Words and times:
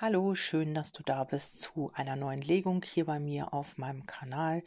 Hallo, 0.00 0.36
schön, 0.36 0.74
dass 0.74 0.92
du 0.92 1.02
da 1.02 1.24
bist 1.24 1.58
zu 1.58 1.90
einer 1.92 2.14
neuen 2.14 2.40
Legung 2.40 2.84
hier 2.84 3.06
bei 3.06 3.18
mir 3.18 3.52
auf 3.52 3.78
meinem 3.78 4.06
Kanal. 4.06 4.62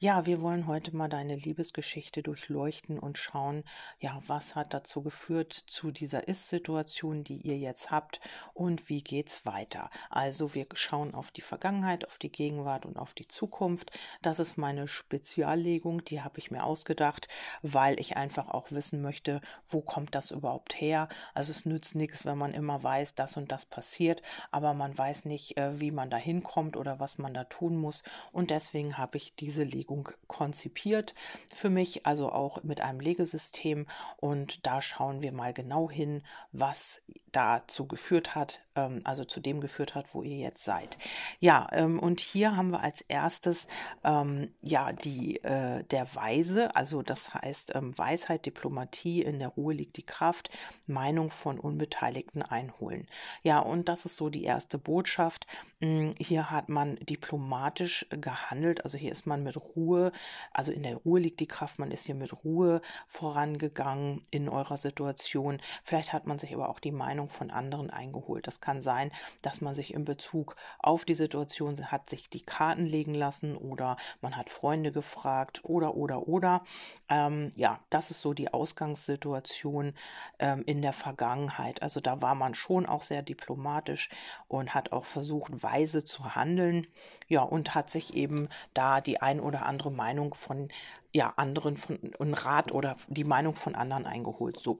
Ja, 0.00 0.26
wir 0.26 0.42
wollen 0.42 0.66
heute 0.66 0.96
mal 0.96 1.08
deine 1.08 1.36
Liebesgeschichte 1.36 2.20
durchleuchten 2.24 2.98
und 2.98 3.16
schauen, 3.16 3.62
ja, 4.00 4.20
was 4.26 4.56
hat 4.56 4.74
dazu 4.74 5.00
geführt 5.02 5.52
zu 5.52 5.92
dieser 5.92 6.26
Ist-Situation, 6.26 7.22
die 7.22 7.36
ihr 7.36 7.58
jetzt 7.58 7.92
habt 7.92 8.20
und 8.54 8.88
wie 8.88 9.04
geht's 9.04 9.46
weiter. 9.46 9.88
Also 10.10 10.52
wir 10.52 10.66
schauen 10.74 11.14
auf 11.14 11.30
die 11.30 11.42
Vergangenheit, 11.42 12.04
auf 12.08 12.18
die 12.18 12.32
Gegenwart 12.32 12.84
und 12.84 12.96
auf 12.96 13.14
die 13.14 13.28
Zukunft. 13.28 13.96
Das 14.20 14.40
ist 14.40 14.58
meine 14.58 14.88
Speziallegung, 14.88 16.02
die 16.04 16.22
habe 16.22 16.40
ich 16.40 16.50
mir 16.50 16.64
ausgedacht, 16.64 17.28
weil 17.62 18.00
ich 18.00 18.16
einfach 18.16 18.48
auch 18.48 18.72
wissen 18.72 19.00
möchte, 19.00 19.42
wo 19.68 19.80
kommt 19.80 20.16
das 20.16 20.32
überhaupt 20.32 20.80
her. 20.80 21.08
Also 21.34 21.52
es 21.52 21.66
nützt 21.66 21.94
nichts, 21.94 22.24
wenn 22.24 22.36
man 22.36 22.52
immer 22.52 22.82
weiß, 22.82 23.14
das 23.14 23.36
und 23.36 23.52
das 23.52 23.64
passiert, 23.64 24.22
aber 24.50 24.71
aber 24.72 24.78
man 24.78 24.96
weiß 24.96 25.26
nicht, 25.26 25.58
äh, 25.58 25.80
wie 25.80 25.90
man 25.90 26.08
da 26.08 26.16
hinkommt 26.16 26.78
oder 26.78 26.98
was 26.98 27.18
man 27.18 27.34
da 27.34 27.44
tun 27.44 27.76
muss. 27.76 28.02
Und 28.32 28.50
deswegen 28.50 28.96
habe 28.96 29.18
ich 29.18 29.34
diese 29.34 29.64
Legung 29.64 30.08
konzipiert 30.28 31.14
für 31.52 31.68
mich, 31.68 32.06
also 32.06 32.32
auch 32.32 32.62
mit 32.62 32.80
einem 32.80 33.00
Legesystem. 33.00 33.86
Und 34.16 34.66
da 34.66 34.80
schauen 34.80 35.20
wir 35.20 35.32
mal 35.32 35.52
genau 35.52 35.90
hin, 35.90 36.22
was 36.52 37.02
dazu 37.32 37.86
geführt 37.86 38.34
hat, 38.34 38.62
also 39.04 39.24
zu 39.24 39.40
dem 39.40 39.60
geführt 39.60 39.94
hat, 39.94 40.14
wo 40.14 40.22
ihr 40.22 40.36
jetzt 40.36 40.64
seid. 40.64 40.98
Ja, 41.40 41.68
ähm, 41.72 41.98
und 41.98 42.20
hier 42.20 42.56
haben 42.56 42.70
wir 42.70 42.80
als 42.80 43.02
erstes 43.02 43.66
ähm, 44.04 44.50
ja 44.62 44.92
die 44.92 45.42
äh, 45.44 45.84
der 45.84 46.14
Weise, 46.14 46.74
also 46.74 47.02
das 47.02 47.34
heißt 47.34 47.74
ähm, 47.74 47.96
Weisheit, 47.96 48.46
Diplomatie, 48.46 49.22
in 49.22 49.38
der 49.38 49.48
Ruhe 49.48 49.74
liegt 49.74 49.96
die 49.96 50.06
Kraft, 50.06 50.50
Meinung 50.86 51.30
von 51.30 51.58
Unbeteiligten 51.58 52.42
einholen. 52.42 53.06
Ja, 53.42 53.58
und 53.58 53.88
das 53.88 54.04
ist 54.04 54.16
so 54.16 54.30
die 54.30 54.44
erste 54.44 54.78
Botschaft. 54.78 55.46
Hm, 55.80 56.14
hier 56.18 56.50
hat 56.50 56.68
man 56.68 56.96
diplomatisch 56.96 58.06
gehandelt, 58.10 58.84
also 58.84 58.96
hier 58.96 59.12
ist 59.12 59.26
man 59.26 59.42
mit 59.42 59.56
Ruhe, 59.56 60.12
also 60.52 60.72
in 60.72 60.82
der 60.82 60.96
Ruhe 60.96 61.20
liegt 61.20 61.40
die 61.40 61.46
Kraft, 61.46 61.78
man 61.78 61.90
ist 61.90 62.06
hier 62.06 62.14
mit 62.14 62.44
Ruhe 62.44 62.80
vorangegangen 63.06 64.22
in 64.30 64.48
eurer 64.48 64.76
Situation. 64.78 65.60
Vielleicht 65.82 66.12
hat 66.12 66.26
man 66.26 66.38
sich 66.38 66.54
aber 66.54 66.68
auch 66.68 66.80
die 66.80 66.92
Meinung 66.92 67.28
von 67.28 67.50
anderen 67.50 67.90
eingeholt. 67.90 68.46
Das 68.46 68.61
kann 68.62 68.80
sein, 68.80 69.12
dass 69.42 69.60
man 69.60 69.74
sich 69.74 69.92
in 69.92 70.06
Bezug 70.06 70.56
auf 70.78 71.04
die 71.04 71.14
Situation 71.14 71.72
hat 71.90 72.08
sich 72.08 72.30
die 72.30 72.42
Karten 72.42 72.86
legen 72.86 73.14
lassen 73.14 73.56
oder 73.56 73.96
man 74.20 74.36
hat 74.36 74.48
Freunde 74.48 74.92
gefragt 74.92 75.60
oder 75.64 75.94
oder 75.94 76.28
oder. 76.28 76.64
Ähm, 77.08 77.52
ja, 77.56 77.80
das 77.90 78.10
ist 78.10 78.22
so 78.22 78.32
die 78.32 78.52
Ausgangssituation 78.52 79.94
ähm, 80.38 80.62
in 80.64 80.80
der 80.80 80.92
Vergangenheit. 80.92 81.82
Also 81.82 82.00
da 82.00 82.22
war 82.22 82.34
man 82.34 82.54
schon 82.54 82.86
auch 82.86 83.02
sehr 83.02 83.22
diplomatisch 83.22 84.08
und 84.48 84.74
hat 84.74 84.92
auch 84.92 85.04
versucht, 85.04 85.62
weise 85.62 86.04
zu 86.04 86.34
handeln. 86.34 86.86
Ja, 87.28 87.42
und 87.42 87.74
hat 87.74 87.90
sich 87.90 88.14
eben 88.14 88.48
da 88.74 89.00
die 89.00 89.20
ein 89.20 89.40
oder 89.40 89.66
andere 89.66 89.90
Meinung 89.90 90.34
von 90.34 90.68
ja, 91.14 91.34
anderen 91.36 91.76
von 91.76 91.98
einen 92.18 92.34
Rat 92.34 92.72
oder 92.72 92.96
die 93.08 93.24
Meinung 93.24 93.54
von 93.54 93.74
anderen 93.74 94.06
eingeholt. 94.06 94.58
So. 94.58 94.78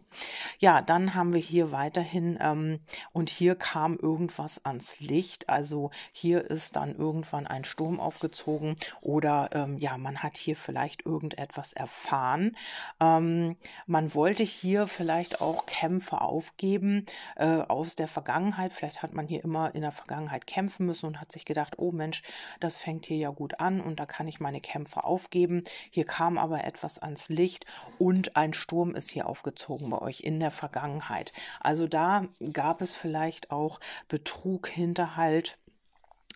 Ja, 0.59 0.81
dann 0.81 1.15
haben 1.15 1.35
wir 1.35 1.41
hier 1.41 1.73
weiterhin, 1.73 2.39
ähm, 2.41 2.81
und 3.13 3.29
hier 3.29 3.55
kam 3.55 3.97
irgendwas 3.97 4.65
ans 4.65 5.01
Licht. 5.01 5.49
Also 5.49 5.91
hier 6.11 6.51
ist 6.51 6.77
dann 6.77 6.97
irgendwann 6.97 7.47
ein 7.47 7.65
Sturm 7.65 8.01
aufgezogen 8.01 8.77
oder 9.03 9.51
ähm, 9.53 9.77
ja, 9.79 9.99
man 9.99 10.23
hat 10.23 10.39
hier 10.39 10.57
vielleicht 10.57 11.05
irgendetwas 11.05 11.75
erfahren. 11.75 12.57
Ähm, 12.99 13.57
man 13.87 14.15
wollte 14.15 14.43
hier 14.43 14.87
vielleicht 14.87 15.41
auch 15.43 15.67
Kämpfe 15.67 16.21
aufgeben 16.21 17.05
äh, 17.37 17.47
aus 17.47 17.95
der 17.95 18.09
Vergangenheit. 18.09 18.73
Vielleicht 18.73 19.03
hat 19.03 19.13
man 19.13 19.27
hier 19.27 19.45
immer 19.45 19.75
in 19.75 19.83
der 19.83 19.93
Vergangenheit 19.93 20.47
kämpfen 20.47 20.87
müssen 20.87 21.07
und 21.07 21.21
hat 21.21 21.31
sich 21.31 21.45
gedacht, 21.45 21.75
oh 21.79 21.93
Mensch, 21.93 22.23
das 22.61 22.77
fängt 22.77 23.07
hier 23.07 23.19
ja 23.19 23.31
gut 23.31 23.61
an 23.61 23.81
und 23.81 24.01
da 24.01 24.07
kann 24.07 24.29
ich 24.29 24.41
meine 24.41 24.61
Kämpfe 24.61 25.05
aufgeben. 25.05 25.63
Hier 25.91 26.07
kam 26.07 26.22
kam 26.23 26.39
aber 26.39 26.63
etwas 26.63 27.01
ans 27.01 27.29
Licht 27.31 27.67
und 27.99 28.37
ein 28.37 28.55
Sturm 28.55 28.95
ist 28.95 29.11
hier 29.11 29.27
aufgezogen 29.27 29.91
bei 29.91 30.01
euch 30.01 30.21
in 30.21 30.39
der 30.39 30.53
Vergangenheit. 30.53 31.33
Also 31.59 31.89
da 31.89 32.27
gab 32.53 32.81
es 32.81 32.95
vielleicht 32.95 33.51
auch 33.51 33.81
Betrug, 34.07 34.69
Hinterhalt. 34.69 35.59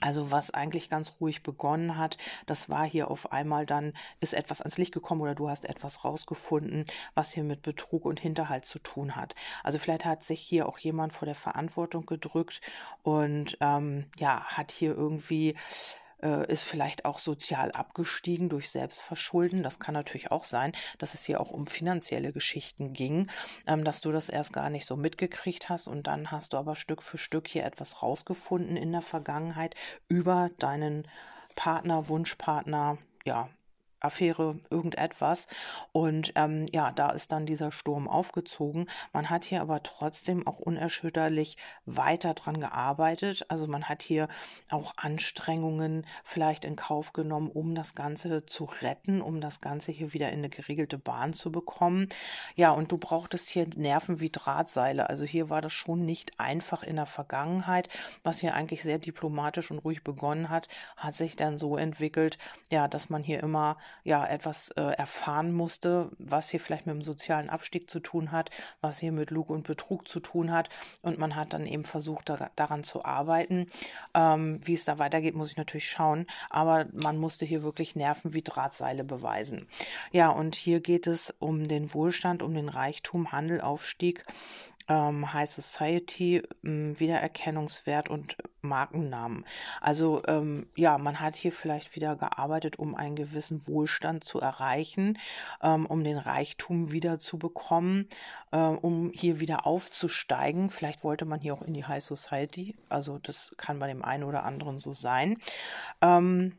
Also 0.00 0.32
was 0.32 0.50
eigentlich 0.50 0.90
ganz 0.90 1.14
ruhig 1.20 1.44
begonnen 1.44 1.96
hat, 1.96 2.18
das 2.46 2.68
war 2.68 2.84
hier 2.84 3.12
auf 3.12 3.30
einmal 3.30 3.64
dann, 3.64 3.92
ist 4.18 4.34
etwas 4.34 4.60
ans 4.60 4.76
Licht 4.76 4.92
gekommen 4.92 5.20
oder 5.20 5.36
du 5.36 5.48
hast 5.48 5.64
etwas 5.64 6.04
rausgefunden, 6.04 6.84
was 7.14 7.30
hier 7.30 7.44
mit 7.44 7.62
Betrug 7.62 8.04
und 8.04 8.18
Hinterhalt 8.18 8.64
zu 8.64 8.80
tun 8.80 9.14
hat. 9.14 9.36
Also 9.62 9.78
vielleicht 9.78 10.04
hat 10.04 10.24
sich 10.24 10.40
hier 10.40 10.68
auch 10.68 10.78
jemand 10.78 11.12
vor 11.12 11.26
der 11.26 11.36
Verantwortung 11.36 12.06
gedrückt 12.06 12.60
und 13.04 13.56
ähm, 13.60 14.06
ja, 14.18 14.42
hat 14.46 14.72
hier 14.72 14.96
irgendwie 14.96 15.54
äh, 16.22 16.50
ist 16.50 16.64
vielleicht 16.64 17.04
auch 17.04 17.18
sozial 17.18 17.72
abgestiegen 17.72 18.48
durch 18.48 18.70
Selbstverschulden. 18.70 19.62
Das 19.62 19.78
kann 19.78 19.94
natürlich 19.94 20.30
auch 20.30 20.44
sein, 20.44 20.72
dass 20.98 21.14
es 21.14 21.24
hier 21.24 21.40
auch 21.40 21.50
um 21.50 21.66
finanzielle 21.66 22.32
Geschichten 22.32 22.92
ging, 22.92 23.28
ähm, 23.66 23.84
dass 23.84 24.00
du 24.00 24.12
das 24.12 24.28
erst 24.28 24.52
gar 24.52 24.70
nicht 24.70 24.86
so 24.86 24.96
mitgekriegt 24.96 25.68
hast 25.68 25.86
und 25.86 26.06
dann 26.06 26.30
hast 26.30 26.52
du 26.52 26.56
aber 26.56 26.76
Stück 26.76 27.02
für 27.02 27.18
Stück 27.18 27.48
hier 27.48 27.64
etwas 27.64 28.02
rausgefunden 28.02 28.76
in 28.76 28.92
der 28.92 29.02
Vergangenheit 29.02 29.74
über 30.08 30.50
deinen 30.58 31.08
Partner, 31.54 32.08
Wunschpartner, 32.08 32.98
ja, 33.24 33.48
Affäre, 34.00 34.58
irgendetwas. 34.70 35.48
Und 35.92 36.32
ähm, 36.34 36.66
ja, 36.72 36.92
da 36.92 37.10
ist 37.10 37.32
dann 37.32 37.46
dieser 37.46 37.72
Sturm 37.72 38.08
aufgezogen. 38.08 38.88
Man 39.12 39.30
hat 39.30 39.44
hier 39.44 39.60
aber 39.60 39.82
trotzdem 39.82 40.46
auch 40.46 40.58
unerschütterlich 40.58 41.56
weiter 41.86 42.34
dran 42.34 42.60
gearbeitet. 42.60 43.46
Also 43.48 43.66
man 43.66 43.88
hat 43.88 44.02
hier 44.02 44.28
auch 44.70 44.94
Anstrengungen 44.96 46.06
vielleicht 46.24 46.64
in 46.64 46.76
Kauf 46.76 47.12
genommen, 47.12 47.50
um 47.50 47.74
das 47.74 47.94
Ganze 47.94 48.46
zu 48.46 48.64
retten, 48.82 49.20
um 49.20 49.40
das 49.40 49.60
Ganze 49.60 49.92
hier 49.92 50.12
wieder 50.12 50.30
in 50.30 50.38
eine 50.38 50.48
geregelte 50.48 50.98
Bahn 50.98 51.32
zu 51.32 51.50
bekommen. 51.50 52.08
Ja, 52.54 52.70
und 52.70 52.92
du 52.92 52.98
brauchtest 52.98 53.48
hier 53.48 53.66
Nerven 53.76 54.20
wie 54.20 54.30
Drahtseile. 54.30 55.08
Also 55.08 55.24
hier 55.24 55.50
war 55.50 55.62
das 55.62 55.72
schon 55.72 56.04
nicht 56.04 56.38
einfach 56.38 56.82
in 56.82 56.96
der 56.96 57.06
Vergangenheit. 57.06 57.88
Was 58.22 58.40
hier 58.40 58.54
eigentlich 58.54 58.82
sehr 58.82 58.98
diplomatisch 58.98 59.70
und 59.70 59.78
ruhig 59.78 60.04
begonnen 60.04 60.48
hat, 60.48 60.68
hat 60.96 61.14
sich 61.14 61.36
dann 61.36 61.56
so 61.56 61.76
entwickelt, 61.76 62.38
ja, 62.70 62.88
dass 62.88 63.10
man 63.10 63.22
hier 63.22 63.40
immer 63.42 63.76
ja 64.04 64.24
etwas 64.24 64.70
äh, 64.70 64.82
erfahren 64.82 65.52
musste, 65.52 66.10
was 66.18 66.50
hier 66.50 66.60
vielleicht 66.60 66.86
mit 66.86 66.94
dem 66.94 67.02
sozialen 67.02 67.50
Abstieg 67.50 67.90
zu 67.90 68.00
tun 68.00 68.30
hat, 68.32 68.50
was 68.80 68.98
hier 68.98 69.12
mit 69.12 69.30
Lug 69.30 69.50
und 69.50 69.66
Betrug 69.66 70.08
zu 70.08 70.20
tun 70.20 70.52
hat. 70.52 70.68
Und 71.02 71.18
man 71.18 71.34
hat 71.34 71.52
dann 71.52 71.66
eben 71.66 71.84
versucht, 71.84 72.28
da, 72.28 72.50
daran 72.56 72.84
zu 72.84 73.04
arbeiten. 73.04 73.66
Ähm, 74.14 74.60
wie 74.64 74.74
es 74.74 74.84
da 74.84 74.98
weitergeht, 74.98 75.34
muss 75.34 75.50
ich 75.50 75.56
natürlich 75.56 75.88
schauen. 75.88 76.26
Aber 76.50 76.86
man 76.92 77.18
musste 77.18 77.44
hier 77.44 77.62
wirklich 77.62 77.96
Nerven 77.96 78.32
wie 78.32 78.42
Drahtseile 78.42 79.04
beweisen. 79.04 79.66
Ja, 80.12 80.30
und 80.30 80.54
hier 80.54 80.80
geht 80.80 81.06
es 81.06 81.34
um 81.38 81.66
den 81.66 81.92
Wohlstand, 81.92 82.42
um 82.42 82.54
den 82.54 82.68
Reichtum, 82.68 83.32
Handel, 83.32 83.60
Aufstieg 83.60 84.24
ähm, 84.88 85.32
High 85.32 85.48
Society, 85.48 86.42
ähm, 86.64 86.98
Wiedererkennungswert 86.98 88.08
und 88.08 88.36
Markennamen. 88.62 89.44
Also 89.80 90.22
ähm, 90.26 90.68
ja, 90.74 90.98
man 90.98 91.20
hat 91.20 91.36
hier 91.36 91.52
vielleicht 91.52 91.94
wieder 91.96 92.16
gearbeitet, 92.16 92.78
um 92.78 92.94
einen 92.94 93.16
gewissen 93.16 93.66
Wohlstand 93.66 94.24
zu 94.24 94.40
erreichen, 94.40 95.18
ähm, 95.62 95.86
um 95.86 96.04
den 96.04 96.18
Reichtum 96.18 96.92
wieder 96.92 97.18
zu 97.18 97.38
bekommen, 97.38 98.08
äh, 98.52 98.58
um 98.58 99.10
hier 99.14 99.40
wieder 99.40 99.66
aufzusteigen. 99.66 100.70
Vielleicht 100.70 101.04
wollte 101.04 101.24
man 101.24 101.40
hier 101.40 101.54
auch 101.54 101.62
in 101.62 101.74
die 101.74 101.84
High 101.84 102.02
Society. 102.02 102.76
Also 102.88 103.18
das 103.18 103.54
kann 103.56 103.78
bei 103.78 103.86
dem 103.86 104.04
einen 104.04 104.24
oder 104.24 104.44
anderen 104.44 104.78
so 104.78 104.92
sein. 104.92 105.38
Ähm, 106.00 106.58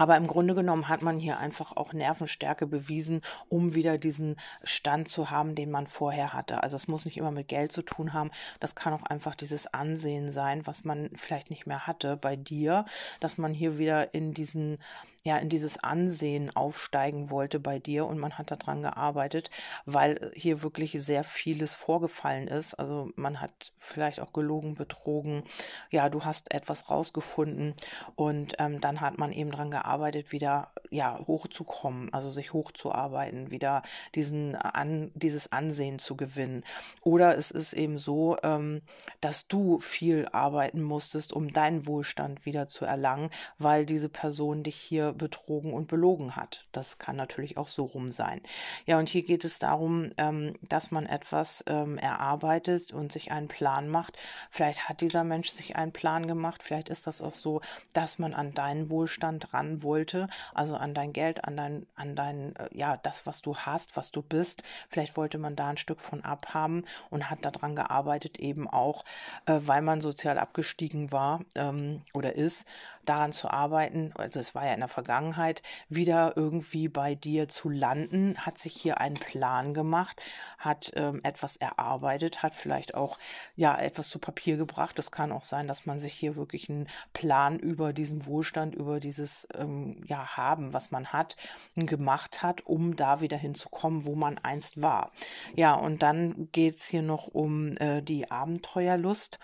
aber 0.00 0.16
im 0.16 0.26
Grunde 0.26 0.54
genommen 0.54 0.88
hat 0.88 1.02
man 1.02 1.18
hier 1.18 1.38
einfach 1.38 1.76
auch 1.76 1.92
Nervenstärke 1.92 2.66
bewiesen, 2.66 3.20
um 3.50 3.74
wieder 3.74 3.98
diesen 3.98 4.36
Stand 4.64 5.10
zu 5.10 5.30
haben, 5.30 5.54
den 5.54 5.70
man 5.70 5.86
vorher 5.86 6.32
hatte. 6.32 6.62
Also 6.62 6.76
es 6.76 6.88
muss 6.88 7.04
nicht 7.04 7.18
immer 7.18 7.30
mit 7.30 7.48
Geld 7.48 7.70
zu 7.70 7.82
tun 7.82 8.14
haben. 8.14 8.30
Das 8.60 8.74
kann 8.74 8.94
auch 8.94 9.02
einfach 9.02 9.34
dieses 9.34 9.66
Ansehen 9.74 10.30
sein, 10.30 10.66
was 10.66 10.84
man 10.84 11.10
vielleicht 11.16 11.50
nicht 11.50 11.66
mehr 11.66 11.86
hatte 11.86 12.16
bei 12.16 12.34
dir, 12.34 12.86
dass 13.20 13.36
man 13.36 13.52
hier 13.52 13.76
wieder 13.76 14.14
in 14.14 14.32
diesen 14.32 14.78
ja 15.22 15.36
in 15.36 15.50
dieses 15.50 15.82
Ansehen 15.82 16.54
aufsteigen 16.56 17.30
wollte 17.30 17.60
bei 17.60 17.78
dir 17.78 18.06
und 18.06 18.18
man 18.18 18.38
hat 18.38 18.50
daran 18.50 18.82
gearbeitet, 18.82 19.50
weil 19.84 20.32
hier 20.34 20.62
wirklich 20.62 20.92
sehr 20.92 21.24
vieles 21.24 21.74
vorgefallen 21.74 22.48
ist. 22.48 22.74
Also 22.74 23.10
man 23.16 23.40
hat 23.40 23.72
vielleicht 23.78 24.20
auch 24.20 24.32
gelogen, 24.32 24.76
betrogen. 24.76 25.44
Ja, 25.90 26.08
du 26.08 26.24
hast 26.24 26.54
etwas 26.54 26.90
rausgefunden 26.90 27.74
und 28.16 28.54
ähm, 28.58 28.80
dann 28.80 29.00
hat 29.00 29.18
man 29.18 29.32
eben 29.32 29.50
daran 29.50 29.70
gearbeitet, 29.70 30.32
wieder 30.32 30.72
ja 30.90 31.18
hochzukommen, 31.26 32.12
also 32.14 32.30
sich 32.30 32.52
hochzuarbeiten, 32.52 33.50
wieder 33.50 33.82
diesen 34.14 34.56
an 34.56 35.10
dieses 35.14 35.52
Ansehen 35.52 35.98
zu 35.98 36.16
gewinnen. 36.16 36.64
Oder 37.02 37.36
es 37.36 37.50
ist 37.50 37.74
eben 37.74 37.98
so, 37.98 38.38
ähm, 38.42 38.80
dass 39.20 39.48
du 39.48 39.80
viel 39.80 40.28
arbeiten 40.32 40.82
musstest, 40.82 41.32
um 41.34 41.50
deinen 41.52 41.86
Wohlstand 41.86 42.46
wieder 42.46 42.66
zu 42.66 42.86
erlangen, 42.86 43.30
weil 43.58 43.84
diese 43.84 44.08
Person 44.08 44.62
dich 44.62 44.76
hier 44.76 45.09
betrogen 45.12 45.72
und 45.72 45.88
belogen 45.88 46.36
hat. 46.36 46.66
Das 46.72 46.98
kann 46.98 47.16
natürlich 47.16 47.56
auch 47.56 47.68
so 47.68 47.84
rum 47.84 48.08
sein. 48.08 48.40
Ja, 48.86 48.98
und 48.98 49.08
hier 49.08 49.22
geht 49.22 49.44
es 49.44 49.58
darum, 49.58 50.10
ähm, 50.18 50.54
dass 50.68 50.90
man 50.90 51.06
etwas 51.06 51.64
ähm, 51.66 51.98
erarbeitet 51.98 52.92
und 52.92 53.12
sich 53.12 53.30
einen 53.30 53.48
Plan 53.48 53.88
macht. 53.88 54.16
Vielleicht 54.50 54.88
hat 54.88 55.00
dieser 55.00 55.24
Mensch 55.24 55.50
sich 55.50 55.76
einen 55.76 55.92
Plan 55.92 56.26
gemacht. 56.26 56.62
Vielleicht 56.62 56.88
ist 56.88 57.06
das 57.06 57.22
auch 57.22 57.34
so, 57.34 57.60
dass 57.92 58.18
man 58.18 58.34
an 58.34 58.52
deinen 58.52 58.90
Wohlstand 58.90 59.52
ran 59.52 59.82
wollte, 59.82 60.28
also 60.54 60.76
an 60.76 60.94
dein 60.94 61.12
Geld, 61.12 61.44
an 61.44 61.56
dein, 61.56 61.86
an 61.94 62.16
dein, 62.16 62.56
äh, 62.56 62.68
ja, 62.72 62.96
das, 62.96 63.26
was 63.26 63.42
du 63.42 63.56
hast, 63.56 63.96
was 63.96 64.10
du 64.10 64.22
bist. 64.22 64.62
Vielleicht 64.88 65.16
wollte 65.16 65.38
man 65.38 65.56
da 65.56 65.68
ein 65.68 65.76
Stück 65.76 66.00
von 66.00 66.24
abhaben 66.24 66.84
und 67.10 67.30
hat 67.30 67.44
daran 67.44 67.76
gearbeitet, 67.76 68.38
eben 68.38 68.68
auch, 68.68 69.04
äh, 69.46 69.60
weil 69.64 69.82
man 69.82 70.00
sozial 70.00 70.38
abgestiegen 70.38 71.12
war 71.12 71.40
ähm, 71.54 72.02
oder 72.14 72.34
ist, 72.34 72.66
daran 73.04 73.32
zu 73.32 73.48
arbeiten, 73.48 74.12
also 74.16 74.40
es 74.40 74.54
war 74.54 74.66
ja 74.66 74.74
in 74.74 74.80
der 74.80 74.88
Vergangenheit, 74.88 75.62
wieder 75.88 76.36
irgendwie 76.36 76.88
bei 76.88 77.14
dir 77.14 77.48
zu 77.48 77.68
landen, 77.68 78.36
hat 78.38 78.58
sich 78.58 78.74
hier 78.74 79.00
einen 79.00 79.14
Plan 79.14 79.74
gemacht, 79.74 80.22
hat 80.58 80.92
ähm, 80.94 81.20
etwas 81.22 81.56
erarbeitet, 81.56 82.42
hat 82.42 82.54
vielleicht 82.54 82.94
auch 82.94 83.18
ja 83.56 83.76
etwas 83.78 84.08
zu 84.08 84.18
Papier 84.18 84.56
gebracht. 84.56 84.98
Es 84.98 85.10
kann 85.10 85.32
auch 85.32 85.42
sein, 85.42 85.66
dass 85.66 85.86
man 85.86 85.98
sich 85.98 86.12
hier 86.12 86.36
wirklich 86.36 86.68
einen 86.68 86.88
Plan 87.12 87.58
über 87.58 87.92
diesen 87.92 88.26
Wohlstand, 88.26 88.74
über 88.74 89.00
dieses 89.00 89.46
ähm, 89.54 90.02
ja 90.06 90.36
haben, 90.36 90.72
was 90.72 90.90
man 90.90 91.12
hat, 91.12 91.36
gemacht 91.74 92.42
hat, 92.42 92.66
um 92.66 92.96
da 92.96 93.20
wieder 93.20 93.36
hinzukommen, 93.36 94.04
wo 94.04 94.14
man 94.14 94.38
einst 94.38 94.82
war. 94.82 95.10
Ja, 95.54 95.74
und 95.74 96.02
dann 96.02 96.48
geht 96.52 96.76
es 96.76 96.86
hier 96.86 97.02
noch 97.02 97.26
um 97.26 97.72
äh, 97.78 98.02
die 98.02 98.30
Abenteuerlust 98.30 99.38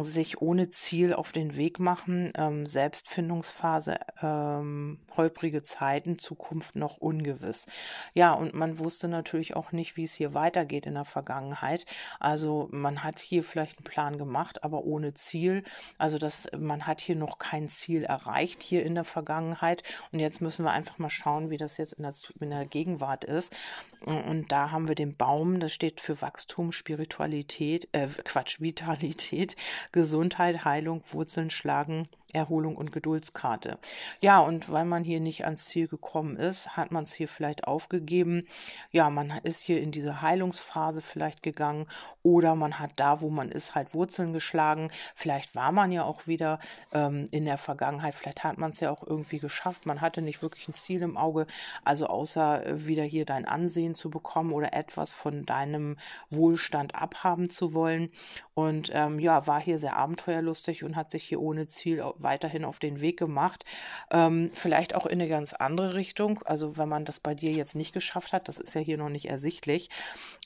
sich 0.00 0.40
ohne 0.40 0.70
Ziel 0.70 1.12
auf 1.12 1.32
den 1.32 1.54
Weg 1.56 1.80
machen, 1.80 2.30
ähm, 2.34 2.64
Selbstfindungsphase, 2.64 3.98
ähm, 4.22 4.98
holprige 5.16 5.62
Zeiten, 5.62 6.18
Zukunft 6.18 6.76
noch 6.76 6.96
ungewiss. 6.96 7.66
Ja, 8.14 8.32
und 8.32 8.54
man 8.54 8.78
wusste 8.78 9.06
natürlich 9.06 9.54
auch 9.54 9.72
nicht, 9.72 9.98
wie 9.98 10.04
es 10.04 10.14
hier 10.14 10.32
weitergeht 10.32 10.86
in 10.86 10.94
der 10.94 11.04
Vergangenheit. 11.04 11.84
Also 12.20 12.68
man 12.70 13.04
hat 13.04 13.18
hier 13.18 13.44
vielleicht 13.44 13.78
einen 13.78 13.84
Plan 13.84 14.16
gemacht, 14.16 14.64
aber 14.64 14.84
ohne 14.84 15.12
Ziel. 15.12 15.62
Also 15.98 16.16
das, 16.16 16.48
man 16.58 16.86
hat 16.86 17.02
hier 17.02 17.16
noch 17.16 17.38
kein 17.38 17.68
Ziel 17.68 18.04
erreicht 18.04 18.62
hier 18.62 18.82
in 18.82 18.94
der 18.94 19.04
Vergangenheit. 19.04 19.82
Und 20.10 20.20
jetzt 20.20 20.40
müssen 20.40 20.64
wir 20.64 20.70
einfach 20.72 20.98
mal 20.98 21.10
schauen, 21.10 21.50
wie 21.50 21.58
das 21.58 21.76
jetzt 21.76 21.92
in 21.94 22.04
der, 22.04 22.14
in 22.40 22.48
der 22.48 22.64
Gegenwart 22.64 23.24
ist. 23.24 23.54
Und 24.04 24.52
da 24.52 24.70
haben 24.70 24.88
wir 24.88 24.94
den 24.94 25.16
Baum, 25.16 25.60
das 25.60 25.72
steht 25.72 26.00
für 26.00 26.20
Wachstum, 26.20 26.72
Spiritualität, 26.72 27.88
äh, 27.92 28.08
Quatsch, 28.24 28.60
Vitalität, 28.60 29.56
Gesundheit, 29.92 30.64
Heilung, 30.64 31.02
Wurzeln 31.10 31.50
schlagen, 31.50 32.08
Erholung 32.32 32.76
und 32.76 32.92
Geduldskarte. 32.92 33.78
Ja, 34.20 34.40
und 34.40 34.70
weil 34.70 34.84
man 34.84 35.04
hier 35.04 35.20
nicht 35.20 35.44
ans 35.44 35.66
Ziel 35.66 35.88
gekommen 35.88 36.36
ist, 36.36 36.76
hat 36.76 36.90
man 36.90 37.04
es 37.04 37.14
hier 37.14 37.28
vielleicht 37.28 37.64
aufgegeben. 37.64 38.46
Ja, 38.90 39.10
man 39.10 39.30
ist 39.42 39.60
hier 39.60 39.80
in 39.80 39.90
diese 39.90 40.20
Heilungsphase 40.20 41.02
vielleicht 41.02 41.42
gegangen 41.42 41.86
oder 42.22 42.54
man 42.54 42.78
hat 42.78 42.92
da, 42.96 43.20
wo 43.20 43.30
man 43.30 43.50
ist, 43.50 43.74
halt 43.74 43.94
Wurzeln 43.94 44.32
geschlagen. 44.32 44.90
Vielleicht 45.14 45.54
war 45.54 45.72
man 45.72 45.92
ja 45.92 46.04
auch 46.04 46.26
wieder 46.26 46.58
ähm, 46.92 47.26
in 47.30 47.44
der 47.44 47.58
Vergangenheit, 47.58 48.14
vielleicht 48.14 48.44
hat 48.44 48.58
man 48.58 48.70
es 48.70 48.80
ja 48.80 48.90
auch 48.90 49.06
irgendwie 49.06 49.38
geschafft. 49.38 49.86
Man 49.86 50.00
hatte 50.00 50.20
nicht 50.20 50.42
wirklich 50.42 50.68
ein 50.68 50.74
Ziel 50.74 51.02
im 51.02 51.16
Auge, 51.16 51.46
also 51.84 52.06
außer 52.06 52.66
äh, 52.66 52.86
wieder 52.86 53.04
hier 53.04 53.24
dein 53.24 53.46
Ansehen 53.46 53.85
zu 53.94 54.10
bekommen 54.10 54.52
oder 54.52 54.72
etwas 54.72 55.12
von 55.12 55.44
deinem 55.44 55.96
Wohlstand 56.30 56.94
abhaben 56.94 57.50
zu 57.50 57.74
wollen. 57.74 58.10
Und 58.54 58.90
ähm, 58.92 59.18
ja, 59.18 59.46
war 59.46 59.60
hier 59.60 59.78
sehr 59.78 59.96
abenteuerlustig 59.96 60.82
und 60.84 60.96
hat 60.96 61.10
sich 61.10 61.24
hier 61.24 61.40
ohne 61.40 61.66
Ziel 61.66 62.02
weiterhin 62.18 62.64
auf 62.64 62.78
den 62.78 63.00
Weg 63.00 63.18
gemacht. 63.18 63.64
Ähm, 64.10 64.50
vielleicht 64.52 64.94
auch 64.94 65.06
in 65.06 65.20
eine 65.20 65.28
ganz 65.28 65.52
andere 65.52 65.94
Richtung. 65.94 66.40
Also 66.44 66.76
wenn 66.78 66.88
man 66.88 67.04
das 67.04 67.20
bei 67.20 67.34
dir 67.34 67.50
jetzt 67.50 67.76
nicht 67.76 67.92
geschafft 67.92 68.32
hat, 68.32 68.48
das 68.48 68.58
ist 68.58 68.74
ja 68.74 68.80
hier 68.80 68.98
noch 68.98 69.08
nicht 69.08 69.28
ersichtlich. 69.28 69.90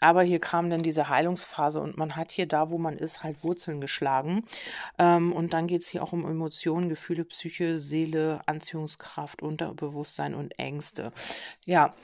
Aber 0.01 0.23
hier 0.23 0.41
kam 0.41 0.71
dann 0.71 0.83
diese 0.83 1.09
Heilungsphase 1.09 1.81
und 1.81 1.97
man 1.97 2.17
hat 2.17 2.33
hier 2.33 2.47
da, 2.47 2.71
wo 2.71 2.79
man 2.79 2.99
ist, 2.99 3.23
halt 3.23 3.45
Wurzeln 3.45 3.81
geschlagen. 3.81 4.45
Ähm, 4.99 5.33
und 5.33 5.53
dann 5.53 5.67
geht 5.67 5.83
es 5.83 5.89
hier 5.89 6.03
auch 6.03 6.13
um 6.13 6.25
Emotionen, 6.25 6.89
Gefühle, 6.89 7.25
Psyche, 7.25 7.79
Seele, 7.79 8.41
Anziehungskraft, 8.47 9.43
Unterbewusstsein 9.43 10.35
und 10.35 10.59
Ängste. 10.59 11.13
Ja, 11.65 11.95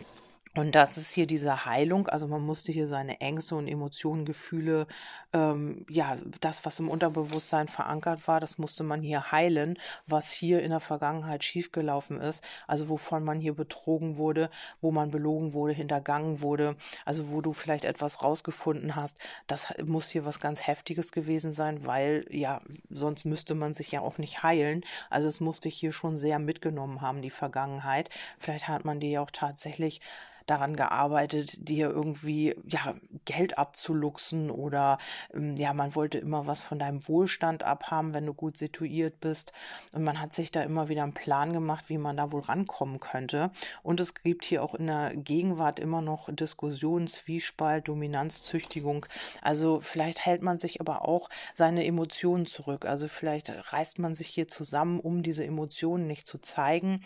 und 0.57 0.75
das 0.75 0.97
ist 0.97 1.13
hier 1.13 1.27
diese 1.27 1.67
Heilung. 1.67 2.09
Also 2.09 2.27
man 2.27 2.41
musste 2.41 2.73
hier 2.73 2.89
seine 2.89 3.21
Ängste 3.21 3.57
und 3.57 3.69
Emotionen, 3.69 4.25
Gefühle, 4.25 4.87
ähm, 5.35 5.85
ja, 5.91 6.17
das, 6.41 6.65
was 6.65 6.81
im 6.81 6.89
Unterbewusstsein 6.89 7.69
verankert 7.69 8.27
war, 8.27 8.41
das 8.41 8.57
musste 8.57 8.83
man 8.83 9.03
hier 9.03 9.31
heilen, 9.31 9.79
was 10.07 10.33
hier 10.33 10.63
in 10.63 10.71
der 10.71 10.81
Vergangenheit 10.81 11.45
schiefgelaufen 11.45 12.21
ist. 12.23 12.43
Also 12.67 12.89
wovon 12.89 13.23
man 13.23 13.39
hier 13.39 13.55
betrogen 13.55 14.17
wurde, 14.17 14.49
wo 14.81 14.91
man 14.91 15.11
belogen 15.11 15.53
wurde, 15.53 15.75
hintergangen 15.75 16.41
wurde. 16.41 16.77
Also 17.05 17.31
wo 17.31 17.43
du 17.43 17.53
vielleicht 17.53 17.85
etwas 17.85 18.23
rausgefunden 18.23 18.97
hast. 18.97 19.19
Das 19.47 19.75
muss 19.85 20.09
hier 20.09 20.25
was 20.25 20.41
ganz 20.41 20.67
Heftiges 20.67 21.13
gewesen 21.13 21.51
sein, 21.51 21.85
weil 21.85 22.25
ja, 22.31 22.61
sonst 22.89 23.27
müsste 23.27 23.55
man 23.55 23.75
sich 23.75 23.93
ja 23.93 24.01
auch 24.01 24.17
nicht 24.17 24.43
heilen. 24.43 24.85
Also 25.11 25.29
es 25.29 25.41
musste 25.41 25.69
hier 25.69 25.93
schon 25.93 26.17
sehr 26.17 26.39
mitgenommen 26.39 27.03
haben, 27.03 27.21
die 27.21 27.31
Vergangenheit. 27.31 28.09
Vielleicht 28.39 28.69
hat 28.69 28.87
man 28.87 29.01
die 29.01 29.11
ja 29.11 29.21
auch 29.21 29.31
tatsächlich 29.31 30.01
daran 30.47 30.77
gearbeitet, 30.77 31.69
dir 31.69 31.91
irgendwie 31.91 32.55
ja 32.67 32.95
Geld 33.25 33.59
abzuluxen 33.59 34.51
oder 34.51 34.99
ähm, 35.35 35.57
ja, 35.57 35.73
man 35.73 35.95
wollte 35.95 36.19
immer 36.19 36.47
was 36.47 36.61
von 36.61 36.79
deinem 36.79 37.07
Wohlstand 37.09 37.65
abhaben, 37.65 38.15
wenn 38.15 38.27
du 38.27 38.35
gut 38.35 38.57
situiert 38.57 39.21
bist. 39.21 39.53
Und 39.93 40.05
man 40.05 40.21
hat 40.21 40.33
sich 40.35 40.51
da 40.51 40.63
immer 40.63 40.89
wieder 40.89 41.03
einen 41.03 41.15
Plan 41.15 41.53
gemacht, 41.53 41.87
wie 41.89 41.99
man 41.99 42.17
da 42.17 42.33
wohl 42.33 42.43
rankommen 42.43 43.01
könnte. 43.01 43.51
Und 43.83 44.01
es 44.01 44.15
gibt 44.15 44.45
hier 44.45 44.63
auch 44.63 44.75
in 44.75 44.87
der 44.87 45.15
Gegenwart 45.17 45.81
immer 45.81 46.01
noch 46.01 46.29
Diskussionen, 46.33 47.09
Zwiespalt, 47.09 47.89
Dominanzzüchtigung. 47.89 49.07
Also 49.43 49.81
vielleicht 49.81 50.25
hält 50.25 50.43
man 50.43 50.59
sich 50.59 50.81
aber 50.81 51.07
auch 51.07 51.29
seine 51.55 51.85
Emotionen 51.85 52.47
zurück. 52.47 52.85
Also 52.85 53.09
vielleicht 53.09 53.53
reißt 53.73 53.99
man 53.99 54.15
sich 54.15 54.29
hier 54.29 54.49
zusammen, 54.49 55.01
um 55.01 55.23
diese 55.23 55.45
Emotionen 55.45 56.07
nicht 56.07 56.27
zu 56.27 56.39
zeigen, 56.39 57.03